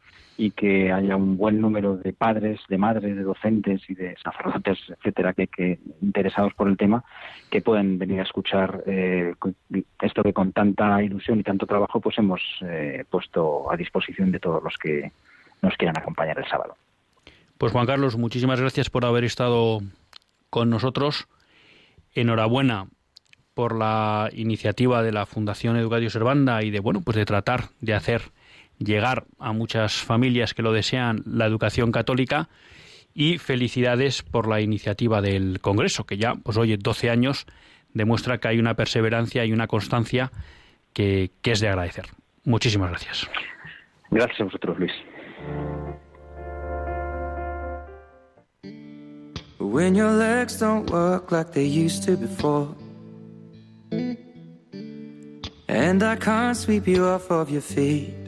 [0.40, 4.78] y que haya un buen número de padres, de madres, de docentes y de sacerdotes,
[4.88, 7.04] etcétera, que, interesados por el tema,
[7.50, 9.34] que pueden venir a escuchar eh,
[10.00, 14.38] esto que con tanta ilusión y tanto trabajo pues hemos eh, puesto a disposición de
[14.38, 15.10] todos los que
[15.60, 16.76] nos quieran acompañar el sábado.
[17.58, 19.80] Pues Juan Carlos, muchísimas gracias por haber estado
[20.50, 21.26] con nosotros.
[22.14, 22.86] Enhorabuena
[23.54, 27.94] por la iniciativa de la Fundación Educadio Servanda y de bueno, pues de tratar de
[27.94, 28.22] hacer
[28.78, 32.48] llegar a muchas familias que lo desean la educación católica
[33.14, 37.46] y felicidades por la iniciativa del Congreso, que ya, pues oye, 12 años
[37.92, 40.30] demuestra que hay una perseverancia y una constancia
[40.92, 42.06] que, que es de agradecer.
[42.44, 43.28] Muchísimas gracias.
[44.10, 44.92] Gracias a vosotros, Luis.
[49.58, 52.68] When your legs don't work like they used to before.
[55.68, 58.27] And I can't sweep you off of your feet.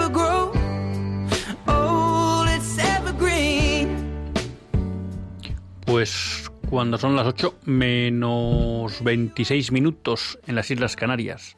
[6.81, 11.55] cuando son las 8 menos 26 minutos en las Islas Canarias,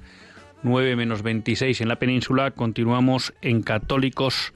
[0.63, 4.53] 9 menos 26 en la península, continuamos en Católicos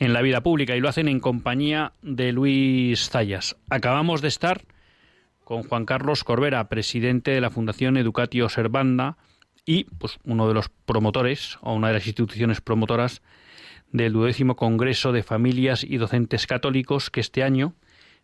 [0.00, 3.54] en la vida pública y lo hacen en compañía de Luis Zayas.
[3.70, 4.62] Acabamos de estar
[5.44, 9.18] con Juan Carlos Corbera, presidente de la Fundación Educatio Servanda
[9.64, 13.22] y pues uno de los promotores o una de las instituciones promotoras
[13.92, 17.76] del duodécimo Congreso de Familias y Docentes Católicos que este año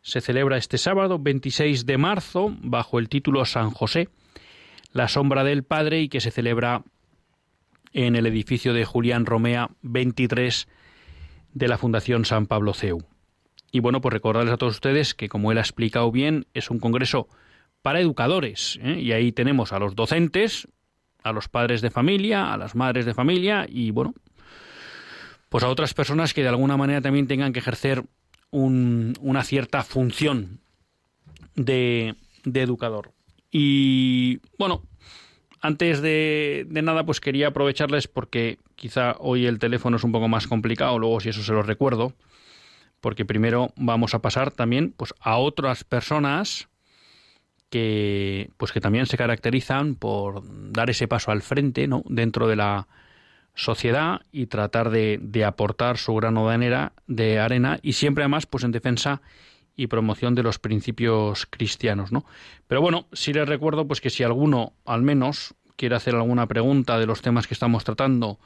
[0.03, 4.09] se celebra este sábado 26 de marzo bajo el título San José,
[4.93, 6.83] la sombra del Padre y que se celebra
[7.93, 10.69] en el edificio de Julián Romea 23
[11.55, 13.05] de la Fundación San Pablo CEU.
[13.71, 16.79] Y bueno, pues recordarles a todos ustedes que como él ha explicado bien, es un
[16.79, 17.29] congreso
[17.83, 19.01] para educadores ¿eh?
[19.01, 20.69] y ahí tenemos a los docentes,
[21.23, 24.15] a los padres de familia, a las madres de familia y bueno,
[25.49, 28.05] pues a otras personas que de alguna manera también tengan que ejercer
[28.51, 30.61] un, una cierta función
[31.55, 33.13] de, de, educador.
[33.51, 34.83] Y bueno,
[35.61, 40.29] antes de, de, nada, pues quería aprovecharles porque quizá hoy el teléfono es un poco
[40.29, 42.15] más complicado, luego si eso se lo recuerdo,
[43.01, 46.69] porque primero vamos a pasar también pues a otras personas
[47.71, 52.03] que pues que también se caracterizan por dar ese paso al frente, ¿no?
[52.07, 52.89] dentro de la
[53.59, 58.71] sociedad y tratar de, de aportar su grano de arena, y siempre además pues en
[58.71, 59.21] defensa
[59.75, 62.25] y promoción de los principios cristianos, ¿no?
[62.69, 67.01] Pero bueno, sí les recuerdo pues que si alguno al menos quiere hacer alguna pregunta
[67.01, 68.39] de los temas que estamos tratando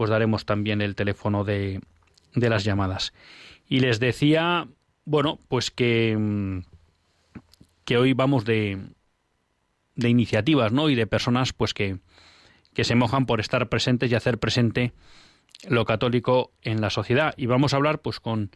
[0.00, 1.82] pues daremos también el teléfono de,
[2.34, 3.12] de las llamadas.
[3.68, 4.66] Y les decía,
[5.04, 6.62] bueno, pues que,
[7.84, 8.78] que hoy vamos de,
[9.96, 10.88] de iniciativas, ¿no?
[10.88, 11.98] Y de personas, pues que,
[12.72, 14.94] que se mojan por estar presentes y hacer presente
[15.68, 17.34] lo católico en la sociedad.
[17.36, 18.52] Y vamos a hablar, pues, con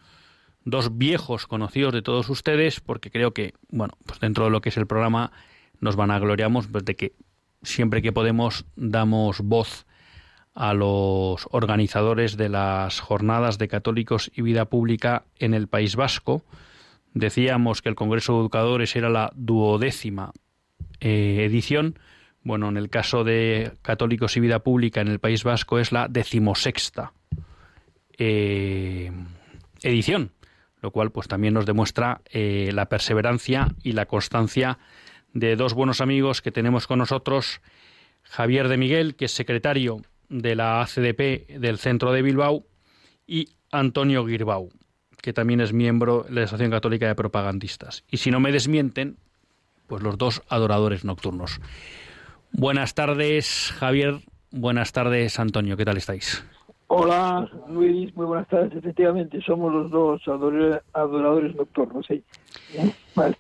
[0.64, 4.70] dos viejos conocidos de todos ustedes, porque creo que, bueno, pues dentro de lo que
[4.70, 5.30] es el programa
[5.78, 7.12] nos van a gloriamos pues, de que
[7.62, 9.84] siempre que podemos damos voz
[10.54, 16.42] a los organizadores de las jornadas de católicos y vida pública en el País Vasco.
[17.12, 20.32] Decíamos que el Congreso de Educadores era la duodécima
[21.00, 21.98] eh, edición.
[22.42, 26.08] Bueno, en el caso de católicos y vida pública en el País Vasco es la
[26.08, 27.12] decimosexta
[28.16, 29.10] eh,
[29.82, 30.32] edición,
[30.82, 34.78] lo cual pues también nos demuestra eh, la perseverancia y la constancia
[35.32, 37.60] de dos buenos amigos que tenemos con nosotros,
[38.22, 40.00] Javier de Miguel, que es secretario
[40.34, 42.64] de la ACDP del centro de Bilbao,
[43.26, 44.70] y Antonio Girbau,
[45.22, 48.04] que también es miembro de la Asociación Católica de Propagandistas.
[48.10, 49.16] Y si no me desmienten,
[49.86, 51.60] pues los dos adoradores nocturnos.
[52.52, 54.20] Buenas tardes, Javier.
[54.50, 55.76] Buenas tardes, Antonio.
[55.76, 56.44] ¿Qué tal estáis?
[56.88, 58.14] Hola, Luis.
[58.16, 58.74] Muy buenas tardes.
[58.74, 60.22] Efectivamente, somos los dos
[60.92, 62.06] adoradores nocturnos.
[62.06, 62.22] ¿sí?
[63.14, 63.36] Vale.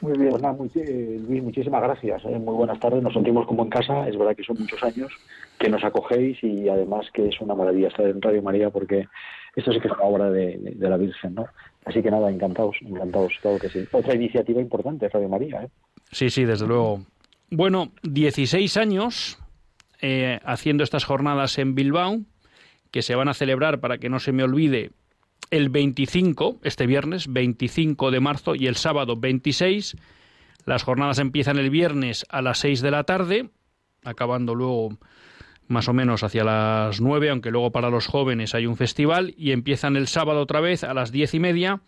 [0.00, 0.30] Muy bien.
[0.30, 2.24] Pues nada, muy, eh, Luis, muchísimas gracias.
[2.24, 2.38] Eh.
[2.38, 3.02] Muy buenas tardes.
[3.02, 4.08] Nos sentimos como en casa.
[4.08, 5.12] Es verdad que son muchos años
[5.58, 9.06] que nos acogéis y además que es una maravilla estar en Radio María porque
[9.54, 11.46] esto sí que es una obra de, de la Virgen, ¿no?
[11.84, 13.84] Así que nada, encantados, encantados, claro que sí.
[13.92, 15.68] Otra iniciativa importante, Radio María, ¿eh?
[16.12, 17.02] Sí, sí, desde luego.
[17.50, 19.38] Bueno, 16 años
[20.00, 22.20] eh, haciendo estas jornadas en Bilbao,
[22.90, 24.90] que se van a celebrar, para que no se me olvide,
[25.50, 29.96] el 25, este viernes 25 de marzo y el sábado 26.
[30.64, 33.50] Las jornadas empiezan el viernes a las 6 de la tarde,
[34.04, 34.98] acabando luego
[35.66, 39.52] más o menos hacia las 9, aunque luego para los jóvenes hay un festival, y
[39.52, 41.80] empiezan el sábado otra vez a las diez y media,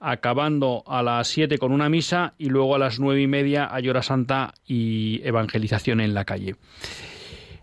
[0.00, 3.88] acabando a las 7 con una misa y luego a las nueve y media hay
[3.88, 6.54] hora santa y evangelización en la calle.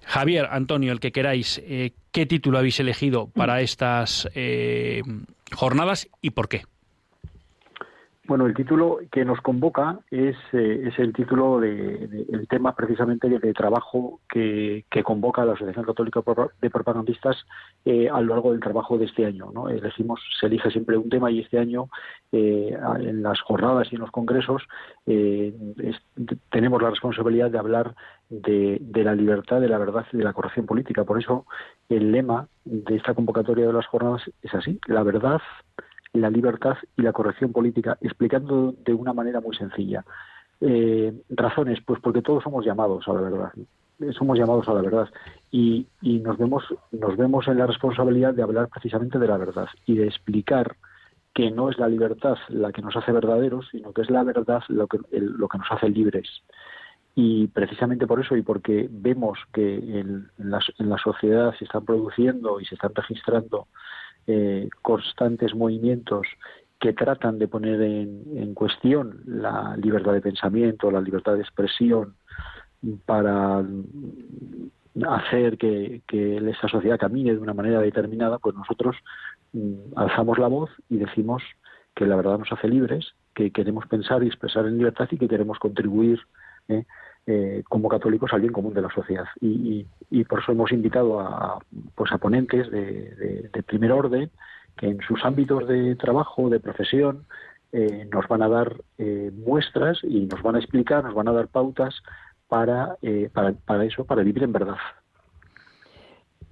[0.06, 5.01] Javier, Antonio, el que queráis, eh, ¿qué título habéis elegido para estas eh,
[5.51, 6.64] jornadas y por qué?
[8.28, 13.30] Bueno, el título que nos convoca es, eh, es el título de, el tema precisamente
[13.30, 16.23] de, trabajo que, convoca la Asociación Católica
[16.59, 17.38] de Propagandistas
[17.86, 19.51] eh, a lo largo del trabajo de este año.
[19.53, 19.69] ¿no?
[19.69, 21.89] Elegimos, se elige siempre un tema y este año
[22.32, 24.63] eh, en las jornadas y en los congresos
[26.49, 27.93] tenemos la responsabilidad de hablar
[28.30, 31.03] de, de la libertad, de la verdad y de la corrección política.
[31.03, 31.45] Por eso
[31.89, 35.41] el lema de esta convocatoria de las jornadas es así, la verdad,
[36.16, 40.03] la libertad y la corrección política, explicando de una manera muy sencilla.
[40.61, 43.51] Eh, razones, pues porque todos somos llamados a la verdad,
[44.11, 45.09] somos llamados a la verdad
[45.51, 49.68] y, y, nos vemos nos vemos en la responsabilidad de hablar precisamente de la verdad
[49.86, 50.78] y de explicar
[51.36, 54.63] que no es la libertad la que nos hace verdaderos, sino que es la verdad
[54.70, 56.30] lo que, lo que nos hace libres.
[57.13, 61.84] Y precisamente por eso y porque vemos que en, la, en la sociedad se están
[61.84, 63.68] produciendo y se están registrando
[64.28, 66.28] eh, constantes movimientos
[66.80, 72.15] que tratan de poner en, cuestión la libertad de pensamiento, la libertad de expresión,
[73.05, 73.63] para
[75.07, 78.95] hacer que, que esa sociedad camine de una manera determinada, pues nosotros
[79.53, 81.41] mm, alzamos la voz y decimos
[81.95, 85.28] que la verdad nos hace libres, que queremos pensar y expresar en libertad y que
[85.28, 86.19] queremos contribuir
[86.67, 86.86] ¿eh?
[87.28, 89.26] Eh, como católicos al bien común de la sociedad.
[89.41, 89.84] Y,
[90.30, 91.57] por eso hemos invitado a,
[91.95, 94.30] pues a ponentes de, primer orden
[94.78, 97.26] que en sus ámbitos de trabajo, de profesión,
[97.71, 101.32] eh, nos van a dar eh, muestras y nos van a explicar, nos van a
[101.32, 101.95] dar pautas
[102.47, 102.95] para,
[103.34, 104.78] para, para, eso, para vivir en verdad.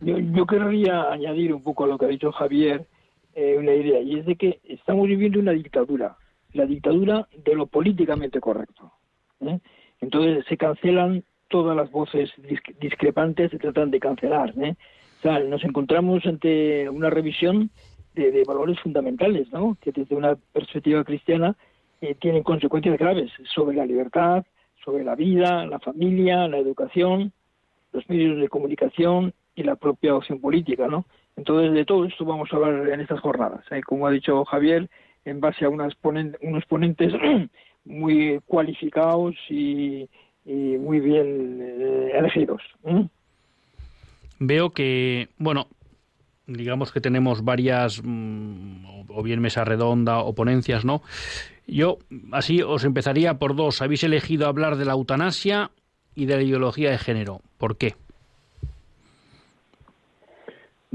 [0.02, 2.88] Yo, yo querría añadir un poco a lo que ha dicho Javier
[3.36, 6.18] una idea, y es de que estamos viviendo una dictadura,
[6.54, 8.92] la dictadura de lo políticamente correcto.
[10.04, 12.32] Entonces se cancelan todas las voces
[12.80, 14.54] discrepantes, se tratan de cancelar.
[14.62, 14.76] ¿eh?
[15.48, 17.70] Nos encontramos ante una revisión
[18.16, 19.78] de, valores fundamentales, ¿no?
[19.82, 21.56] que desde una perspectiva cristiana
[22.02, 24.44] eh, tienen consecuencias graves sobre la libertad,
[24.84, 27.32] sobre la vida, la familia, la educación,
[27.94, 30.88] los medios de comunicación y la propia opción política.
[30.88, 31.06] ¿no?
[31.38, 33.64] Entonces, de todo esto vamos a hablar en estas jornadas.
[33.72, 33.82] ¿eh?
[33.82, 34.90] Como ha dicho Javier,
[35.24, 35.94] en base a unas
[36.42, 37.14] unos ponentes
[37.86, 40.08] muy cualificados y,
[40.46, 42.62] muy bien eh, elegidos.
[44.40, 45.68] Veo que, bueno,
[46.48, 51.02] digamos que tenemos varias, mm, o bien mesa redonda o ponencias, ¿no?
[51.66, 52.00] Yo
[52.32, 53.82] así os empezaría por dos.
[53.82, 55.72] Habéis elegido hablar de la eutanasia
[56.14, 57.42] y de la ideología de género.
[57.58, 57.96] ¿Por qué?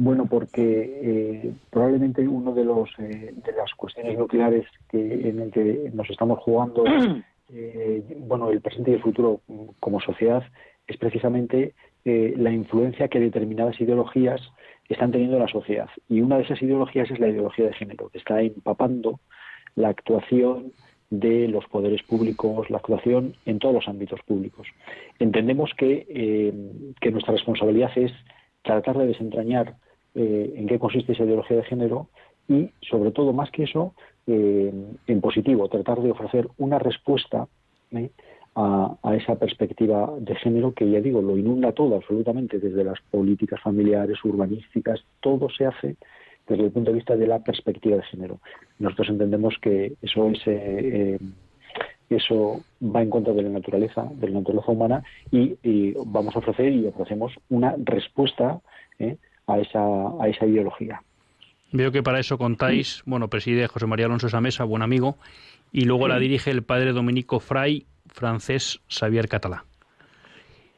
[0.01, 5.51] Bueno, porque eh, probablemente uno de los eh, de las cuestiones nucleares que en el
[5.51, 6.85] que nos estamos jugando,
[7.53, 9.41] eh, bueno, el presente y el futuro
[9.81, 10.45] como sociedad
[10.87, 11.75] es precisamente
[12.05, 14.41] la influencia que determinadas ideologías
[14.89, 15.91] están teniendo en la sociedad.
[16.09, 19.21] Y una de esas ideologías es la ideología de género, que está empapando
[19.75, 20.73] la actuación
[21.11, 24.69] de los poderes públicos, la actuación en todos los ámbitos públicos.
[25.19, 26.55] Entendemos que,
[26.99, 28.13] que nuestra responsabilidad es
[28.63, 29.75] tratar de desentrañar
[30.21, 32.09] eh, en qué consiste esa ideología de género
[32.49, 33.95] y, sobre todo, más que eso,
[34.27, 34.73] eh,
[35.07, 37.47] en positivo, tratar de ofrecer una respuesta
[37.93, 38.11] ¿eh?
[38.57, 43.61] a, esa perspectiva de género que, ya digo, lo inunda todo absolutamente, desde las políticas
[43.61, 45.95] familiares, urbanísticas, todo se hace
[46.49, 48.41] desde el punto de vista de la perspectiva de género.
[48.81, 51.21] Nosotros entendemos que eso es
[52.11, 56.73] eso va en contra de la naturaleza, de la naturaleza humana y, vamos a ofrecer
[56.73, 58.61] y ofrecemos una respuesta.
[59.49, 59.81] A esa,
[60.21, 61.03] a esa ideología.
[61.73, 65.19] Veo que para eso contáis, bueno, preside José María Alonso esa mesa, buen amigo,
[65.73, 69.65] y luego la dirige el padre Dominico Fray, francés Xavier Catalá.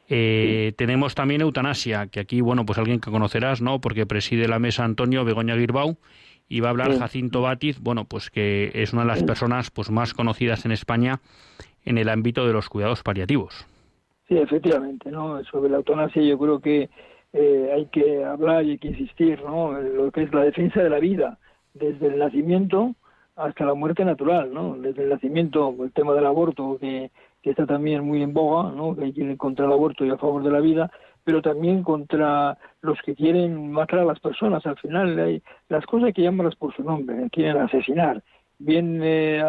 [0.09, 3.79] Eh, tenemos también eutanasia, que aquí, bueno, pues alguien que conocerás, ¿no?
[3.79, 5.97] Porque preside la mesa Antonio Begoña Girbau
[6.49, 9.89] y va a hablar Jacinto Batiz, bueno, pues que es una de las personas pues
[9.89, 11.21] más conocidas en España
[11.85, 13.65] en el ámbito de los cuidados paliativos.
[14.27, 15.41] Sí, efectivamente, ¿no?
[15.45, 16.89] Sobre la eutanasia yo creo que
[17.33, 19.73] eh, hay que hablar y hay que insistir, ¿no?
[19.73, 21.37] Lo que es la defensa de la vida,
[21.73, 22.95] desde el nacimiento
[23.35, 24.75] hasta la muerte natural, ¿no?
[24.75, 27.11] Desde el nacimiento, el tema del aborto, que,
[27.43, 28.95] está también muy en boga, ¿no?
[28.95, 30.91] Que hay que ir contra el aborto y a favor de la vida,
[31.23, 34.65] pero también contra los que quieren matar a las personas.
[34.65, 38.21] Al final, hay, las cosas que llamarlas por su nombre, quieren asesinar,
[38.59, 39.41] bien eh,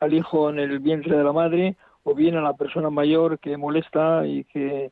[0.00, 3.56] al hijo en el vientre de la madre o bien a la persona mayor que
[3.56, 4.90] molesta y que,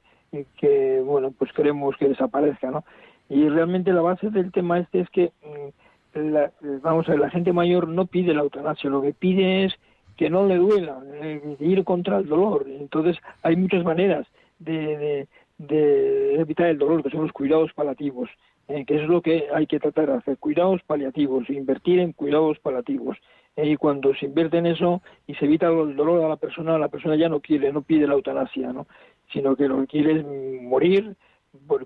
[0.58, 2.84] que bueno, pues queremos que desaparezca, ¿no?
[3.28, 7.52] Y realmente la base del tema este es que, mm, la, vamos a la gente
[7.52, 9.74] mayor no pide la eutanasia, lo que pide es
[10.16, 12.66] que no le duela, eh, ir contra el dolor.
[12.68, 14.26] Entonces hay muchas maneras
[14.58, 15.26] de,
[15.58, 18.28] de, evitar el dolor, que son los cuidados paliativos,
[18.68, 22.58] eh, que es lo que hay que tratar de hacer, cuidados paliativos, invertir en cuidados
[22.58, 23.16] paliativos.
[23.56, 26.78] Eh, y cuando se invierte en eso y se evita el dolor a la persona,
[26.78, 28.86] la persona ya no quiere, no pide la eutanasia, ¿no?
[29.34, 30.24] Sino que lo que quiere es
[30.62, 31.16] morir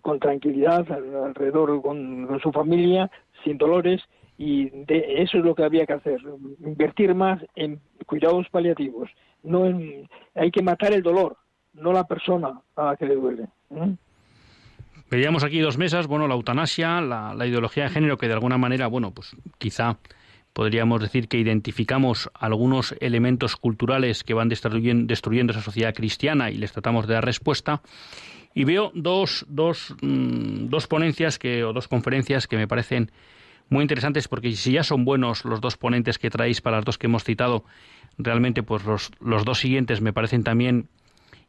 [0.02, 3.10] con tranquilidad alrededor con, su familia,
[3.42, 4.00] sin dolores,
[4.36, 6.20] y de, eso es lo que había que hacer,
[6.60, 9.10] invertir más en cuidados paliativos.
[9.42, 9.64] No
[10.34, 11.36] hay que matar el dolor,
[11.74, 13.48] no la persona a la que le duele.
[13.70, 13.96] ¿eh?
[15.10, 18.58] Veíamos aquí dos mesas, bueno, la eutanasia, la, la, ideología de género, que de alguna
[18.58, 19.96] manera, bueno, pues quizá
[20.58, 26.72] podríamos decir que identificamos algunos elementos culturales que van destruyendo, esa sociedad cristiana y les
[26.72, 27.80] tratamos de dar respuesta.
[28.56, 33.12] Y veo dos, dos, mm, dos ponencias que, o dos conferencias que me parecen
[33.68, 36.98] muy interesantes porque si ya son buenos los dos ponentes que traéis para las dos
[36.98, 37.62] que hemos citado,
[38.18, 40.88] realmente pues los, los dos siguientes me parecen también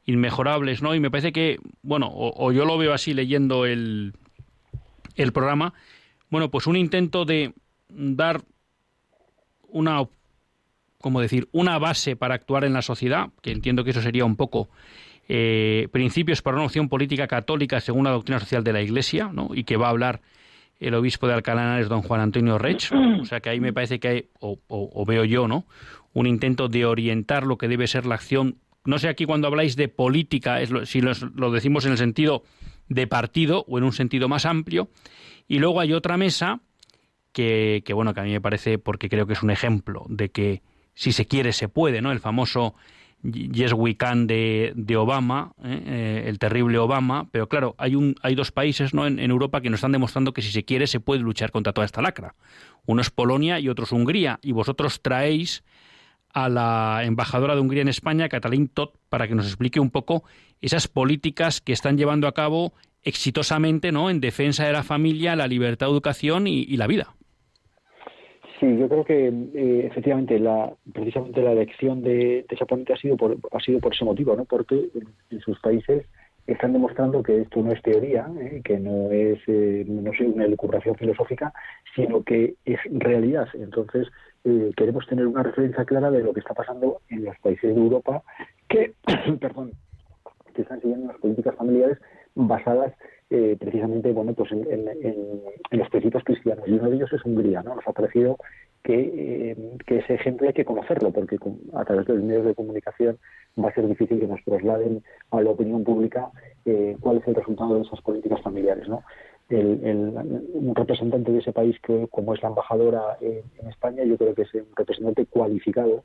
[0.06, 0.94] inmejorables, ¿no?
[0.94, 4.14] Y me parece que, bueno, o, yo lo veo así leyendo el,
[5.16, 5.74] el programa,
[6.30, 7.56] bueno, pues un intento de
[7.90, 8.44] dar
[9.72, 10.08] una,
[11.00, 14.36] como decir, una base para actuar en la sociedad, que entiendo que eso sería un
[14.36, 14.70] poco
[15.28, 19.50] eh, principios para una opción política católica según la doctrina social de la Iglesia, ¿no?
[19.54, 20.22] y que va a hablar
[20.80, 22.92] el obispo de Alcalá don Juan Antonio Rech,
[23.22, 25.66] o sea que ahí me parece que hay, o, veo yo, ¿no?
[26.14, 28.58] Un intento de orientar lo que debe ser la acción.
[28.86, 32.44] No sé aquí cuando habláis de política, es si lo decimos en el sentido
[32.88, 34.90] de partido o en un sentido más amplio.
[35.48, 36.62] Y luego hay otra mesa
[37.32, 40.30] que, que, bueno, que a mí me parece, porque creo que es un ejemplo de
[40.30, 40.62] que
[40.94, 42.12] si se quiere se puede, ¿no?
[42.12, 42.76] El famoso
[43.24, 45.84] Yes We Can de, de Obama, ¿eh?
[45.86, 49.06] Eh, el terrible Obama, pero claro, hay, un, hay dos países ¿no?
[49.08, 51.86] en, Europa que nos están demostrando que si se quiere se puede luchar contra toda
[51.86, 52.36] esta lacra.
[52.86, 55.64] Uno es Polonia y otro es Hungría, y vosotros traéis
[56.32, 60.24] a la embajadora de Hungría en España, Catalín Todd, para que nos explique un poco
[60.62, 62.74] esas políticas que están llevando a cabo
[63.04, 64.10] exitosamente ¿no?
[64.10, 67.16] en defensa de la familia, la libertad, educación y la vida.
[68.60, 73.16] Sí, yo creo que eh, efectivamente la, precisamente la elección de, esa ponente ha sido
[73.16, 74.44] por, ha sido por ese motivo, ¿no?
[74.44, 74.90] Porque
[75.30, 76.06] en, sus países
[76.46, 78.62] están demostrando que esto no es teoría, ¿eh?
[78.64, 81.54] que no es eh, no sé, una elucubración filosófica,
[81.96, 83.48] sino que es realidad.
[83.54, 84.08] Entonces
[84.76, 88.24] queremos tener una referencia clara de lo que está pasando en los países de Europa
[88.68, 88.94] que,
[89.40, 89.72] perdón,
[90.56, 91.98] que están siguiendo las políticas familiares
[92.36, 92.94] basadas
[93.32, 94.86] eh, precisamente bueno pues en,
[95.72, 96.68] los principios cristianos.
[96.68, 98.38] Y uno de ellos es Hungría no nos ha parecido
[98.84, 101.38] que, eh, que ese ejemplo hay que conocerlo porque
[101.74, 103.20] a través de los medios de comunicación
[103.64, 106.32] va a ser difícil que nos trasladen a la opinión pública
[106.66, 109.04] eh, cuál es el resultado de esas políticas familiares no
[109.50, 110.14] el,
[110.54, 114.44] un representante de ese país que como es la embajadora en, España yo creo que
[114.44, 116.04] es un representante cualificado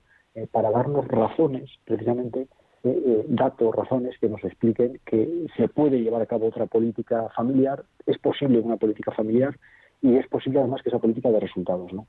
[0.50, 2.48] para darnos razones precisamente
[2.84, 7.84] eh, datos, razones que nos expliquen que se puede llevar a cabo otra política familiar,
[8.06, 9.56] es posible una política familiar
[10.02, 11.90] y es posible además que esa política de resultados.
[11.94, 12.06] ¿no?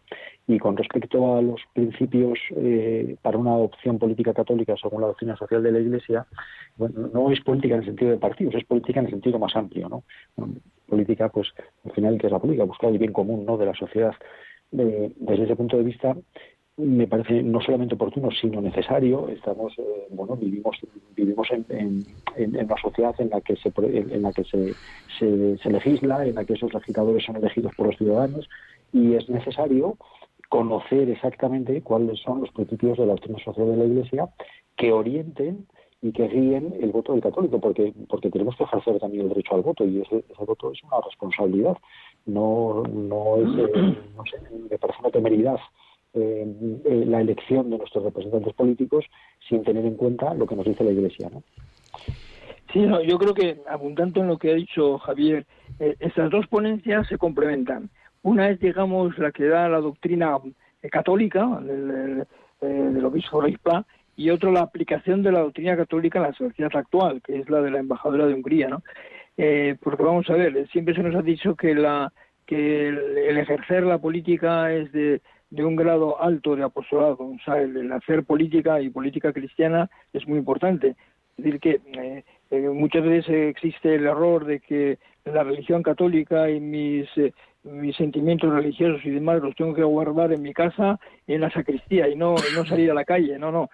[0.48, 5.38] Y con respecto a los principios eh, para una opción política católica según la doctrina
[5.38, 6.28] social de la Iglesia,
[6.76, 9.56] bueno, no es política en el sentido de partidos, es política en el sentido más
[9.56, 9.88] amplio.
[9.88, 10.04] ¿no?
[10.88, 11.48] política, pues
[11.86, 12.66] al final, que es la política?
[12.66, 13.58] Buscar el bien común ¿no?
[13.58, 14.14] de la sociedad.
[14.72, 16.16] desde ese punto de vista,
[16.78, 19.30] me parece no solamente oportuno sino necesario.
[19.30, 20.78] Estamos eh, bueno vivimos
[21.16, 21.66] vivimos en,
[22.36, 24.74] en, una sociedad en la que se en la que se,
[25.18, 28.50] se, legisla en la que esos legisladores son elegidos por los ciudadanos
[28.92, 29.98] y es necesario
[30.50, 34.30] conocer exactamente cuáles son los principios de la doctrina social de la Iglesia
[34.76, 35.68] que orienten
[36.02, 39.56] y que guíen el voto del católico, porque porque tenemos que ejercer también el derecho
[39.56, 41.78] al voto y ese, ese voto es una responsabilidad,
[42.26, 44.38] no no es eh, no sé,
[44.70, 45.58] me parece una temeridad
[46.16, 46.46] eh,
[46.86, 49.04] eh, la elección de nuestros representantes políticos
[49.50, 51.30] sin tener en cuenta lo que nos dice la Iglesia.
[51.30, 51.44] ¿no?
[52.72, 55.46] Sí, no, yo creo que, abundante en lo que ha dicho Javier,
[55.80, 57.90] eh, estas dos ponencias se complementan.
[58.22, 60.38] Una es, digamos, la que da la doctrina
[60.90, 62.26] católica del,
[62.62, 63.86] del obispo Pla,
[64.16, 67.62] y otra la aplicación de la doctrina católica en la sociedad actual, que es la
[67.62, 68.84] de la embajadora de Hungría, ¿no?
[69.82, 72.14] porque vamos a ver, siempre se nos ha dicho que la
[72.46, 75.22] que el ejercer la política es de,
[75.56, 77.18] de un grado alto de apostolado.
[77.20, 80.96] O sea, el, hacer política y política cristiana es muy importante.
[81.38, 86.50] Es decir, que eh, Eh, muchas veces existe el error de que la religión católica
[86.50, 87.34] y mis eh,
[87.64, 92.08] mis sentimientos religiosos y demás los tengo que guardar en mi casa en la sacristía
[92.08, 92.38] y no
[92.70, 93.70] salir a la calle no no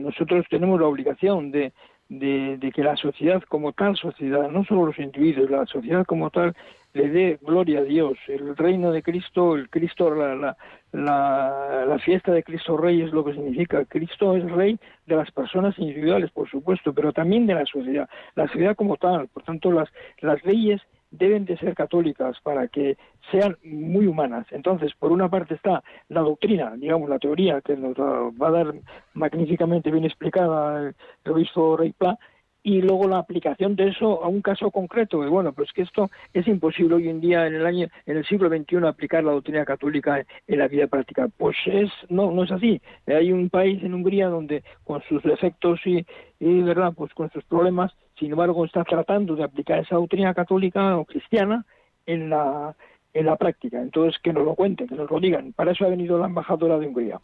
[0.00, 1.74] nosotros tenemos la obligación de,
[2.08, 6.54] de, que la sociedad como tal sociedad no solo los individuos la sociedad como tal
[6.94, 8.18] le dé gloria a Dios.
[8.28, 10.56] El reino de Cristo el Cristo la,
[10.92, 13.84] la, la, fiesta de Cristo Rey es lo que significa.
[13.84, 18.08] Cristo es rey de las personas individuales por supuesto pero también de la sociedad.
[18.34, 19.88] La sociedad como tal por tanto las
[20.20, 20.80] las leyes
[21.12, 22.96] deben de ser católicas para que
[23.30, 24.46] sean muy humanas.
[24.50, 28.74] Entonces, por una parte está la doctrina, digamos, la teoría, que nos va a dar
[29.12, 32.18] magníficamente bien explicada el obispo Rey Pla,
[32.62, 35.24] y luego la aplicación de eso a un caso concreto.
[35.24, 38.24] Y bueno, pues que esto es imposible hoy en día en el año, en el
[38.24, 41.28] siglo XXI aplicar la doctrina católica en la vida práctica.
[41.36, 42.80] Pues es no no es así.
[43.06, 46.06] Hay un país en Hungría donde con sus defectos y,
[46.38, 50.96] y verdad, pues con sus problemas, sin embargo, está tratando de aplicar esa doctrina católica
[50.96, 51.64] o cristiana
[52.06, 52.76] en la
[53.14, 53.80] en la práctica.
[53.80, 55.52] Entonces que nos lo cuenten, que nos lo digan.
[55.52, 57.20] Para eso ha venido la embajadora de Hungría.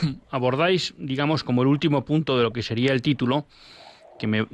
[0.30, 3.46] abordáis, digamos, como el último punto de lo que sería el título,
[4.18, 4.46] que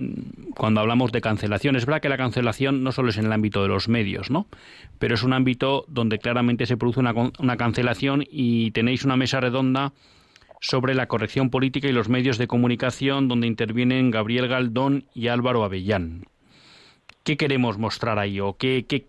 [0.57, 3.63] cuando hablamos de cancelación, es verdad que la cancelación no solo es en el ámbito
[3.63, 4.47] de los medios, ¿no?
[4.99, 9.41] Pero es un ámbito donde claramente se produce una, una cancelación y tenéis una mesa
[9.41, 9.93] redonda
[10.61, 15.65] sobre la corrección política y los medios de comunicación donde intervienen Gabriel Galdón y Álvaro
[15.65, 16.27] Avellán.
[17.25, 19.09] ¿Qué queremos mostrar ahí o qué, qué,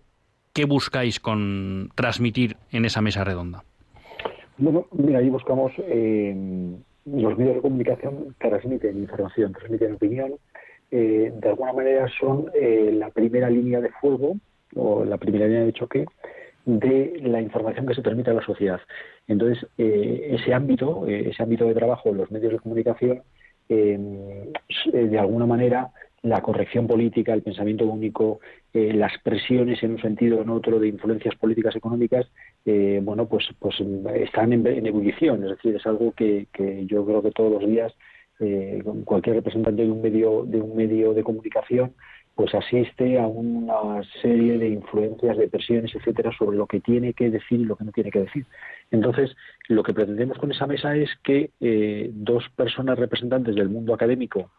[0.52, 3.64] qué buscáis con transmitir en esa mesa redonda?
[4.56, 6.32] Bueno, mira, ahí buscamos eh,
[7.06, 10.34] los medios de comunicación transmiten información, transmiten opinión.
[10.92, 14.36] Eh, de alguna manera son eh, la primera línea de fuego
[14.76, 16.06] o la primera línea de choque
[16.66, 18.80] de la información que se permite a la sociedad.
[19.26, 23.22] Entonces, ese ámbito, ese ámbito de trabajo los medios de comunicación,
[23.68, 25.90] de alguna manera
[26.24, 28.40] la corrección política, el pensamiento único,
[28.72, 32.26] eh, las presiones en un sentido o en otro de influencias políticas económicas,
[32.64, 33.76] eh, bueno, pues, pues
[34.14, 35.44] están en, ebullición.
[35.44, 36.46] Es decir, es algo que,
[36.86, 37.92] yo creo que todos los días
[38.40, 41.92] eh, cualquier representante de un medio de un medio de comunicación
[42.34, 47.30] pues asiste a una serie de influencias, de presiones, etcétera, sobre lo que tiene que
[47.30, 48.44] decir y lo que no tiene que decir.
[48.90, 49.36] Entonces,
[49.68, 51.50] lo que pretendemos con esa mesa es que
[52.12, 54.50] dos personas representantes del mundo académico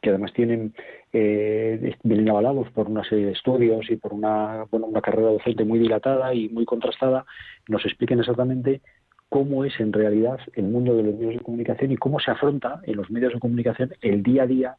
[0.00, 0.74] que además tienen
[1.12, 5.64] eh, vienen avalados por una serie de estudios y por una, bueno, una carrera docente
[5.64, 7.24] muy dilatada y muy contrastada,
[7.68, 8.80] nos expliquen exactamente
[9.28, 12.80] cómo es en realidad el mundo de los medios de comunicación y cómo se afronta
[12.84, 14.76] en los medios de comunicación el día a día,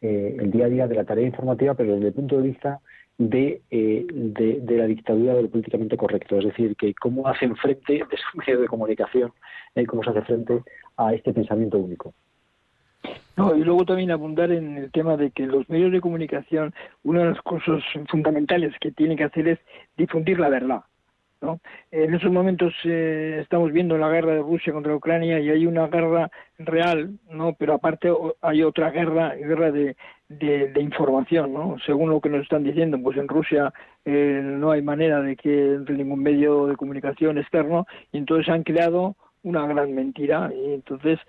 [0.00, 2.80] eh, el día a día de la tarea informativa, pero desde el punto de vista
[3.16, 7.98] de, eh, de, la dictadura del políticamente correcto, es decir, que cómo hacen frente de
[7.98, 9.32] esos medios de comunicación,
[9.74, 10.62] eh, cómo se hace frente
[10.96, 12.14] a este pensamiento único.
[13.36, 17.20] No, y luego también abundar en el tema de que los medios de comunicación, una
[17.20, 19.58] de las cosas fundamentales que tienen que hacer es
[19.96, 20.82] difundir la verdad.
[21.44, 21.60] ¿no?
[21.90, 25.88] En esos momentos eh, estamos viendo la guerra de Rusia contra Ucrania y hay una
[25.88, 27.54] guerra real, ¿no?
[27.58, 29.96] pero aparte hay otra guerra, guerra de,
[30.28, 31.76] de, información, ¿no?
[31.84, 33.72] Según lo que nos están diciendo, pues en Rusia
[34.04, 38.62] eh, no hay manera de que entre ningún medio de comunicación externo y entonces han
[38.62, 41.20] creado una gran mentira y entonces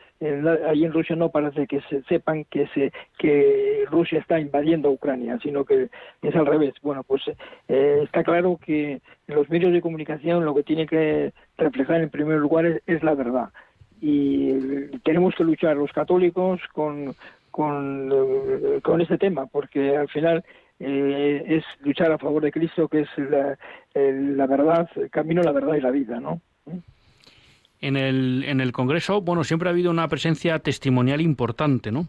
[0.67, 5.37] ahí en Rusia no parece que se sepan que se que Rusia está invadiendo Ucrania
[5.43, 5.89] sino que
[6.21, 6.73] es al revés.
[6.81, 7.21] Bueno pues
[7.67, 12.39] eh, está claro que los medios de comunicación lo que tiene que reflejar en primer
[12.39, 13.49] lugar es, la verdad.
[14.01, 14.53] Y
[15.03, 17.13] tenemos que luchar los católicos con
[17.51, 20.43] con, eh, con este tema porque al final
[20.79, 23.57] eh, es luchar a favor de Cristo que es la,
[23.93, 26.41] la verdad el camino la verdad y la vida no
[27.87, 32.07] en el, en el Congreso, bueno, siempre ha habido una presencia testimonial importante, ¿no?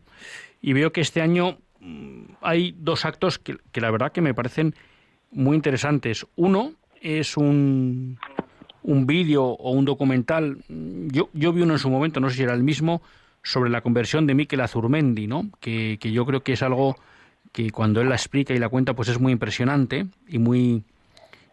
[0.62, 4.74] Y veo que este año mm, hay dos actos que, la verdad que me parecen
[5.30, 6.26] muy interesantes.
[6.34, 6.72] Uno
[7.02, 8.18] es un,
[8.82, 12.42] un vídeo o un documental, yo, yo vi uno en su momento, no sé si
[12.42, 13.02] era el mismo,
[13.42, 15.50] sobre la conversión de Miquel Azurmendi, ¿no?
[15.60, 16.96] Que, que yo creo que es algo
[17.52, 20.84] que cuando él la explica y la cuenta, pues es muy impresionante y muy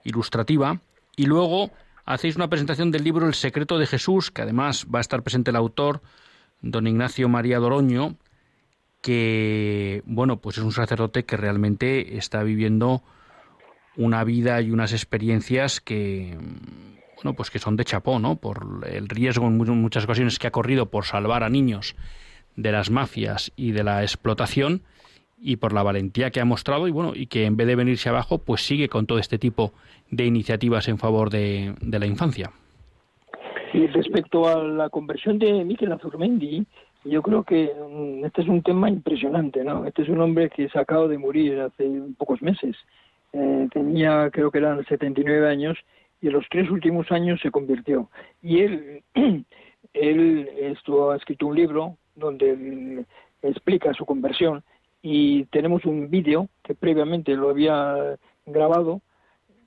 [0.06, 0.80] ilustrativa.
[1.16, 1.72] Y luego
[2.06, 5.52] hacéis una presentación del libro El secreto de Jesús, que además va a estar presente
[5.52, 6.02] el autor,
[6.62, 8.18] don Ignacio María Doroño,
[9.02, 13.04] que, bueno, pues es un sacerdote que realmente está viviendo
[13.98, 16.38] una vida y unas experiencias que,
[17.16, 18.38] bueno, pues que son de chapó, ¿no?
[18.38, 21.96] Por el riesgo en muchas ocasiones que ha corrido por salvar a niños
[22.56, 24.84] de las mafias y de la explotación
[25.44, 28.08] y por la valentía que ha mostrado y bueno y que en vez de venirse
[28.08, 29.74] abajo pues sigue con todo este tipo
[30.10, 32.52] de iniciativas en favor de, la infancia.
[33.74, 36.66] Y respecto a la conversión de Miquel Azurmendi,
[37.04, 39.86] Yo creo que mm, este es un tema impresionante, ¿no?
[39.86, 41.84] Este es un hombre que se acaba de morir hace
[42.18, 42.78] pocos meses.
[43.34, 45.78] Eh, tenía, creo que eran 79 años,
[46.22, 48.10] y en los tres últimos años se convirtió.
[48.42, 49.04] Y él,
[49.94, 53.04] él esto, ha escrito un libro donde
[53.42, 54.64] explica su conversión
[55.04, 59.02] y tenemos un vídeo que previamente lo había grabado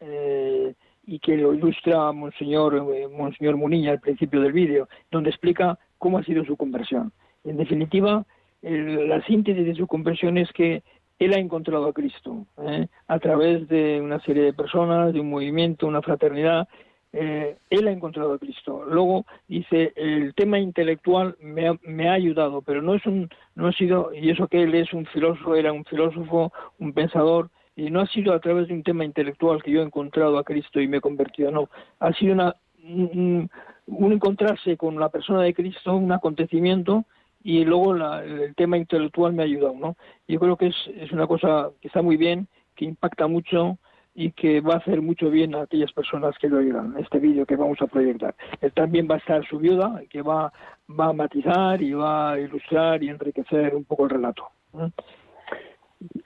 [0.01, 0.74] eh,
[1.07, 6.18] y que lo ilustra Monseñor, eh, Monseñor Muniña al principio del vídeo, donde explica cómo
[6.18, 7.12] ha sido su conversión.
[7.45, 8.24] En definitiva,
[8.62, 10.82] la síntesis de su conversión es que
[11.18, 12.89] él ha encontrado a Cristo ¿eh?
[13.07, 16.66] a través de una serie de personas, de un movimiento, una fraternidad.
[17.12, 18.84] Eh, él ha encontrado a Cristo.
[18.84, 23.68] Luego dice el tema intelectual me ha, me ha, ayudado, pero no es un no
[23.68, 27.90] ha sido y eso que él es un filósofo era un filósofo, un pensador y
[27.90, 30.80] no ha sido a través de un tema intelectual que yo he encontrado a Cristo
[30.80, 31.50] y me he convertido.
[31.50, 32.54] No, ha sido una
[32.88, 33.50] un,
[33.86, 37.04] encontrarse con la persona de Cristo, un acontecimiento
[37.42, 39.96] y luego el tema intelectual me ha ayudado, ¿no?
[40.26, 43.78] Yo creo que es, es una cosa que está muy bien, que impacta mucho
[44.17, 47.45] y que va a hacer mucho bien a aquellas personas que lo oigan, este vídeo
[47.45, 48.35] que vamos a proyectar.
[48.75, 50.51] También va a estar su viuda, que va,
[50.89, 54.49] va a matizar y va a ilustrar y enriquecer un poco el relato.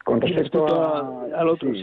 [0.04, 1.82] Con respecto, al otro, sí,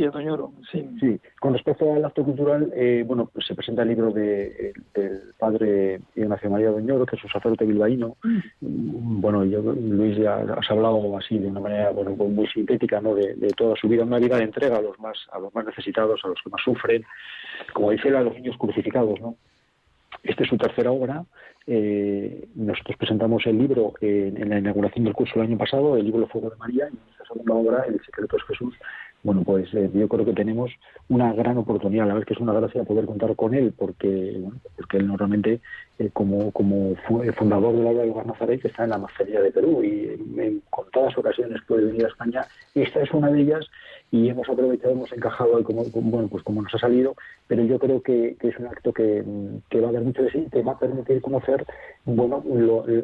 [0.71, 1.19] sí, sí.
[1.39, 6.01] con respecto al acto cultural, eh, bueno, pues se presenta el libro de, del padre
[6.13, 8.17] Ignacio María Doñoro, que es un sacerdote bilbaíno.
[8.59, 9.21] Mm.
[9.21, 13.15] Bueno, yo, Luis, ya has hablado así de una manera bueno, pues muy sintética, ¿no?
[13.15, 16.19] De, toda su vida, una vida de entrega a los más, a los más necesitados,
[16.25, 17.05] a los que más sufren,
[17.71, 19.35] como dice a los niños crucificados, ¿no?
[20.23, 21.23] Esta es su tercera obra.
[21.69, 26.23] Eh, nosotros presentamos el libro en, la inauguración del curso el año pasado, el libro
[26.23, 28.73] El Fuego de María, y en esta segunda obra, El Secreto es Jesús.
[29.23, 30.71] Bueno, pues eh, yo creo que tenemos
[31.09, 34.37] una gran oportunidad, la verdad es que es una gracia poder contar con él, porque
[34.39, 35.59] bueno, porque él normalmente,
[35.99, 36.95] eh, como, como
[37.35, 40.61] fundador de la obra de Lugar Nazaret, está en la Maestría de Perú y en
[40.69, 42.45] contadas ocasiones puede venir a España.
[42.75, 43.65] Esta es una de ellas
[44.11, 47.15] y hemos aprovechado, hemos encajado como, bueno, pues como nos ha salido,
[47.47, 49.23] pero yo creo que, es un acto que,
[49.75, 51.65] va a dar mucho de sí, te va a permitir conocer
[52.05, 52.43] bueno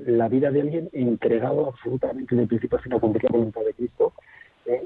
[0.06, 4.14] la vida de alguien entregado absolutamente de principio a fin a la voluntad de Cristo.
[4.66, 4.86] ¿eh?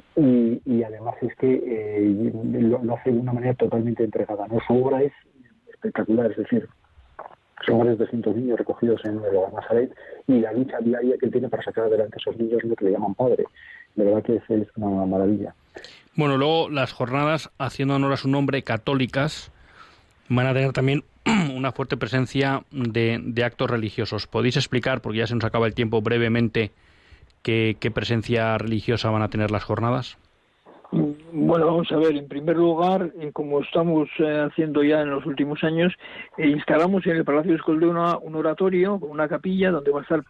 [0.65, 4.47] y, además es que eh, lo, hace de una manera totalmente entregada.
[4.47, 4.59] ¿no?
[4.65, 5.13] Su obra es
[5.70, 6.68] espectacular, es decir,
[7.65, 9.93] son más de 200 niños recogidos en el hogar Nazaret
[10.28, 12.86] y la lucha diaria que él tiene para sacar adelante a esos niños, lo que
[12.86, 13.45] le llaman padre.
[13.95, 15.55] De verdad que es una maravilla.
[16.15, 19.51] Bueno, luego las jornadas, haciendo honor a su nombre, católicas,
[20.30, 21.03] van a tener también
[21.55, 24.28] una fuerte presencia de, actos religiosos.
[24.28, 26.71] ¿Podéis explicar, porque ya se nos acaba el tiempo brevemente,
[27.43, 30.17] qué, presencia religiosa van a tener las jornadas?
[30.91, 35.25] Bueno, vamos a ver, en primer lugar, eh, como estamos eh, haciendo ya en los
[35.25, 35.93] últimos años,
[36.38, 40.23] eh, instalamos en el Palacio de un oratorio, una capilla, donde va a estar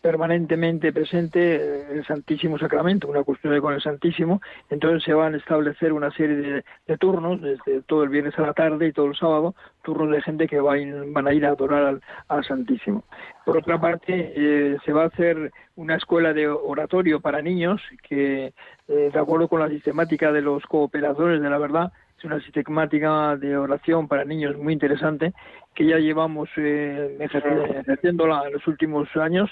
[0.00, 4.40] permanentemente presente eh, el Santísimo Sacramento, una cuestión con el Santísimo,
[4.70, 8.52] entonces se van a establecer una serie de, turnos, desde todo el viernes a la
[8.52, 12.44] tarde y todo el sábado, turnos de gente que van a ir a adorar al,
[12.44, 13.04] Santísimo.
[13.44, 18.52] Por otra parte, eh, se va a hacer una escuela de oratorio para niños que,
[18.88, 23.36] eh, de acuerdo con la sistemática de los cooperadores de la verdad, es una sistemática
[23.36, 25.32] de oración para niños muy interesante
[25.74, 29.50] que ya llevamos eh, ejerciéndola en los últimos años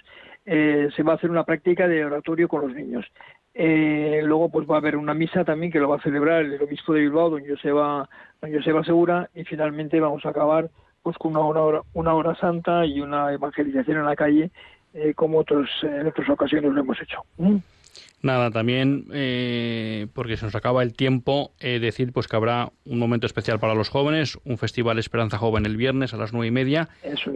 [0.51, 3.05] eh, se va a hacer una práctica de oratorio con los niños.
[3.53, 6.62] Eh, luego pues va a haber una misa también que lo va a celebrar el
[6.62, 8.09] obispo de Bilbao, don Joseba,
[8.40, 10.70] don Joseba Segura, y finalmente vamos a acabar
[11.03, 14.51] pues con una hora, una hora santa y una evangelización en la calle,
[14.94, 17.18] eh, como otros, en otras ocasiones lo hemos hecho.
[17.36, 17.57] ¿Mm?
[18.22, 19.05] Nada, también
[20.14, 23.90] porque se nos acaba el tiempo, decir pues que habrá un momento especial para los
[23.90, 26.88] jóvenes, un festival Esperanza Joven el viernes a las nueve y media,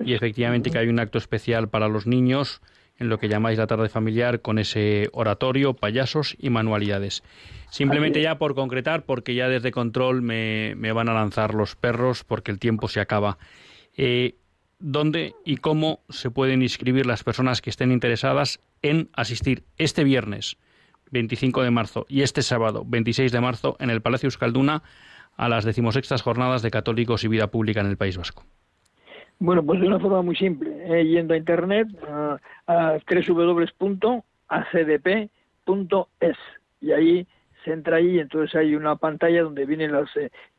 [0.05, 2.63] y efectivamente que hay un acto especial para los niños
[3.03, 7.23] en lo que llamáis la tarde familiar con ese oratorio, payasos y manualidades.
[7.69, 12.53] Simplemente ya por concretar, porque ya desde control me, van a lanzar los perros porque
[12.53, 13.39] el tiempo se acaba.
[13.97, 14.37] Eh,
[14.79, 20.57] ¿Dónde y cómo se pueden inscribir las personas que estén interesadas en asistir este viernes
[21.11, 24.83] 25 de marzo y este sábado 26 de marzo en el Palacio Euskalduna
[25.37, 28.45] a las decimosextas jornadas de católicos y vida pública en el País Vasco?
[29.45, 32.39] Bueno, pues de una forma muy simple, eh, yendo a internet a,
[33.27, 34.07] www.acdp.es
[36.81, 37.27] y ahí
[37.65, 40.09] se entra ahí, entonces hay una pantalla donde vienen las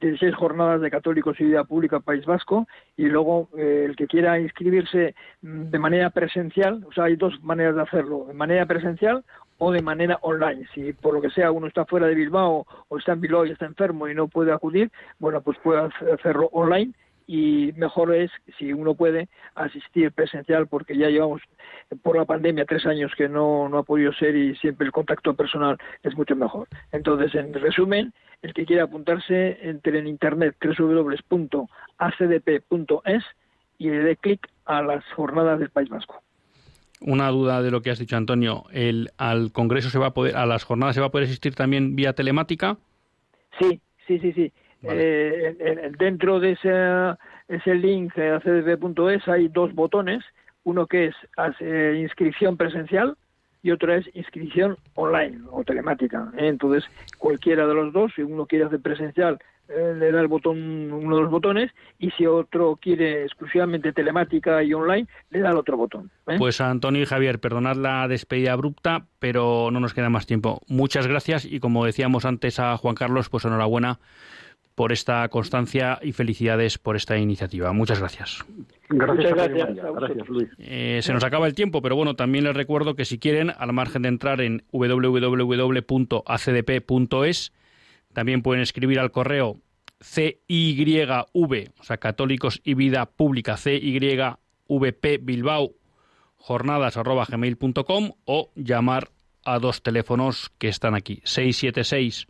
[0.02, 2.68] 16 eh, jornadas de católicos y vida pública País Vasco
[2.98, 7.42] y luego eh, el que quiera inscribirse mm, de manera presencial, o sea, hay dos
[7.42, 9.24] maneras de hacerlo, de manera presencial
[9.60, 10.68] o de manera online.
[10.76, 13.52] Si por lo que sea uno está fuera de Bilbao o está en Bilbao y
[13.52, 16.94] está enfermo y no puede acudir, bueno, pues puede hacerlo online
[17.28, 21.42] y mejor es, si uno puede, asistir presencial porque ya llevamos
[22.02, 25.34] por la pandemia tres años que no, no ha podido ser y siempre el contacto
[25.34, 26.68] personal es mucho mejor.
[26.92, 31.64] Entonces, en resumen, el que quiera apuntarse, entre en internet www.acdp.es
[33.78, 36.22] y le dé clic a las jornadas del País Vasco.
[37.02, 38.64] Una duda de lo que has dicho, Antonio.
[38.72, 41.54] El, ¿Al Congreso se va a poder, a las jornadas se va a poder asistir
[41.54, 42.78] también vía telemática?
[43.60, 44.54] Sí, sí, sí, sí.
[44.84, 47.18] Eh, dentro de ese,
[47.48, 50.24] ese link acdp.es hay dos botones,
[50.64, 51.16] uno que es
[51.60, 53.16] eh, inscripción presencial
[53.62, 56.32] y otro es inscripción online o telemática.
[56.38, 56.84] Entonces,
[57.18, 61.16] cualquiera de los dos, si uno quiere hacer presencial, eh, le da el botón, uno
[61.16, 65.78] de los botones, y si otro quiere exclusivamente telemática y online, le da el otro
[65.78, 66.12] botón.
[66.38, 70.62] Pues Antonio y Javier, perdonad la despedida abrupta, pero no nos queda más tiempo.
[70.68, 74.00] Muchas gracias y como decíamos antes a Juan Carlos, pues enhorabuena
[74.76, 77.72] por esta constancia y felicidades por esta iniciativa.
[77.74, 78.44] Muchas gracias.
[78.90, 80.30] Gracias, gracias.
[80.30, 80.50] Luis.
[80.58, 83.74] Eh, se nos acaba el tiempo, pero bueno, también les recuerdo que si quieren, al
[83.74, 85.14] margen de entrar en www.acdp.es,
[88.14, 89.58] también pueden escribir al correo
[90.04, 95.74] CYV, o sea, Católicos y Vida Pública, CYVP Bilbao,
[96.36, 99.10] jornadas arroba gmail.com o llamar
[99.46, 102.28] a dos teléfonos que están aquí, 676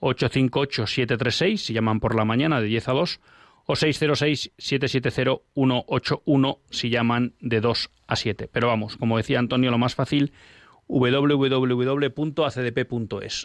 [0.00, 3.20] 858-736 si llaman por la mañana de 10 a 2
[3.66, 8.48] o 606-770-181 si llaman de 2 a 7.
[8.50, 10.32] Pero vamos, como decía Antonio, lo más fácil
[10.88, 12.26] www.acdp.es.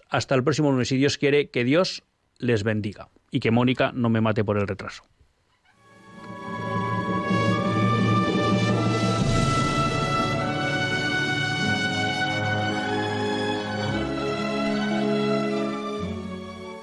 [0.10, 2.04] Hasta el próximo lunes, si Dios quiere, que Dios
[2.38, 5.04] les bendiga y que Mónica no me mate por el retraso.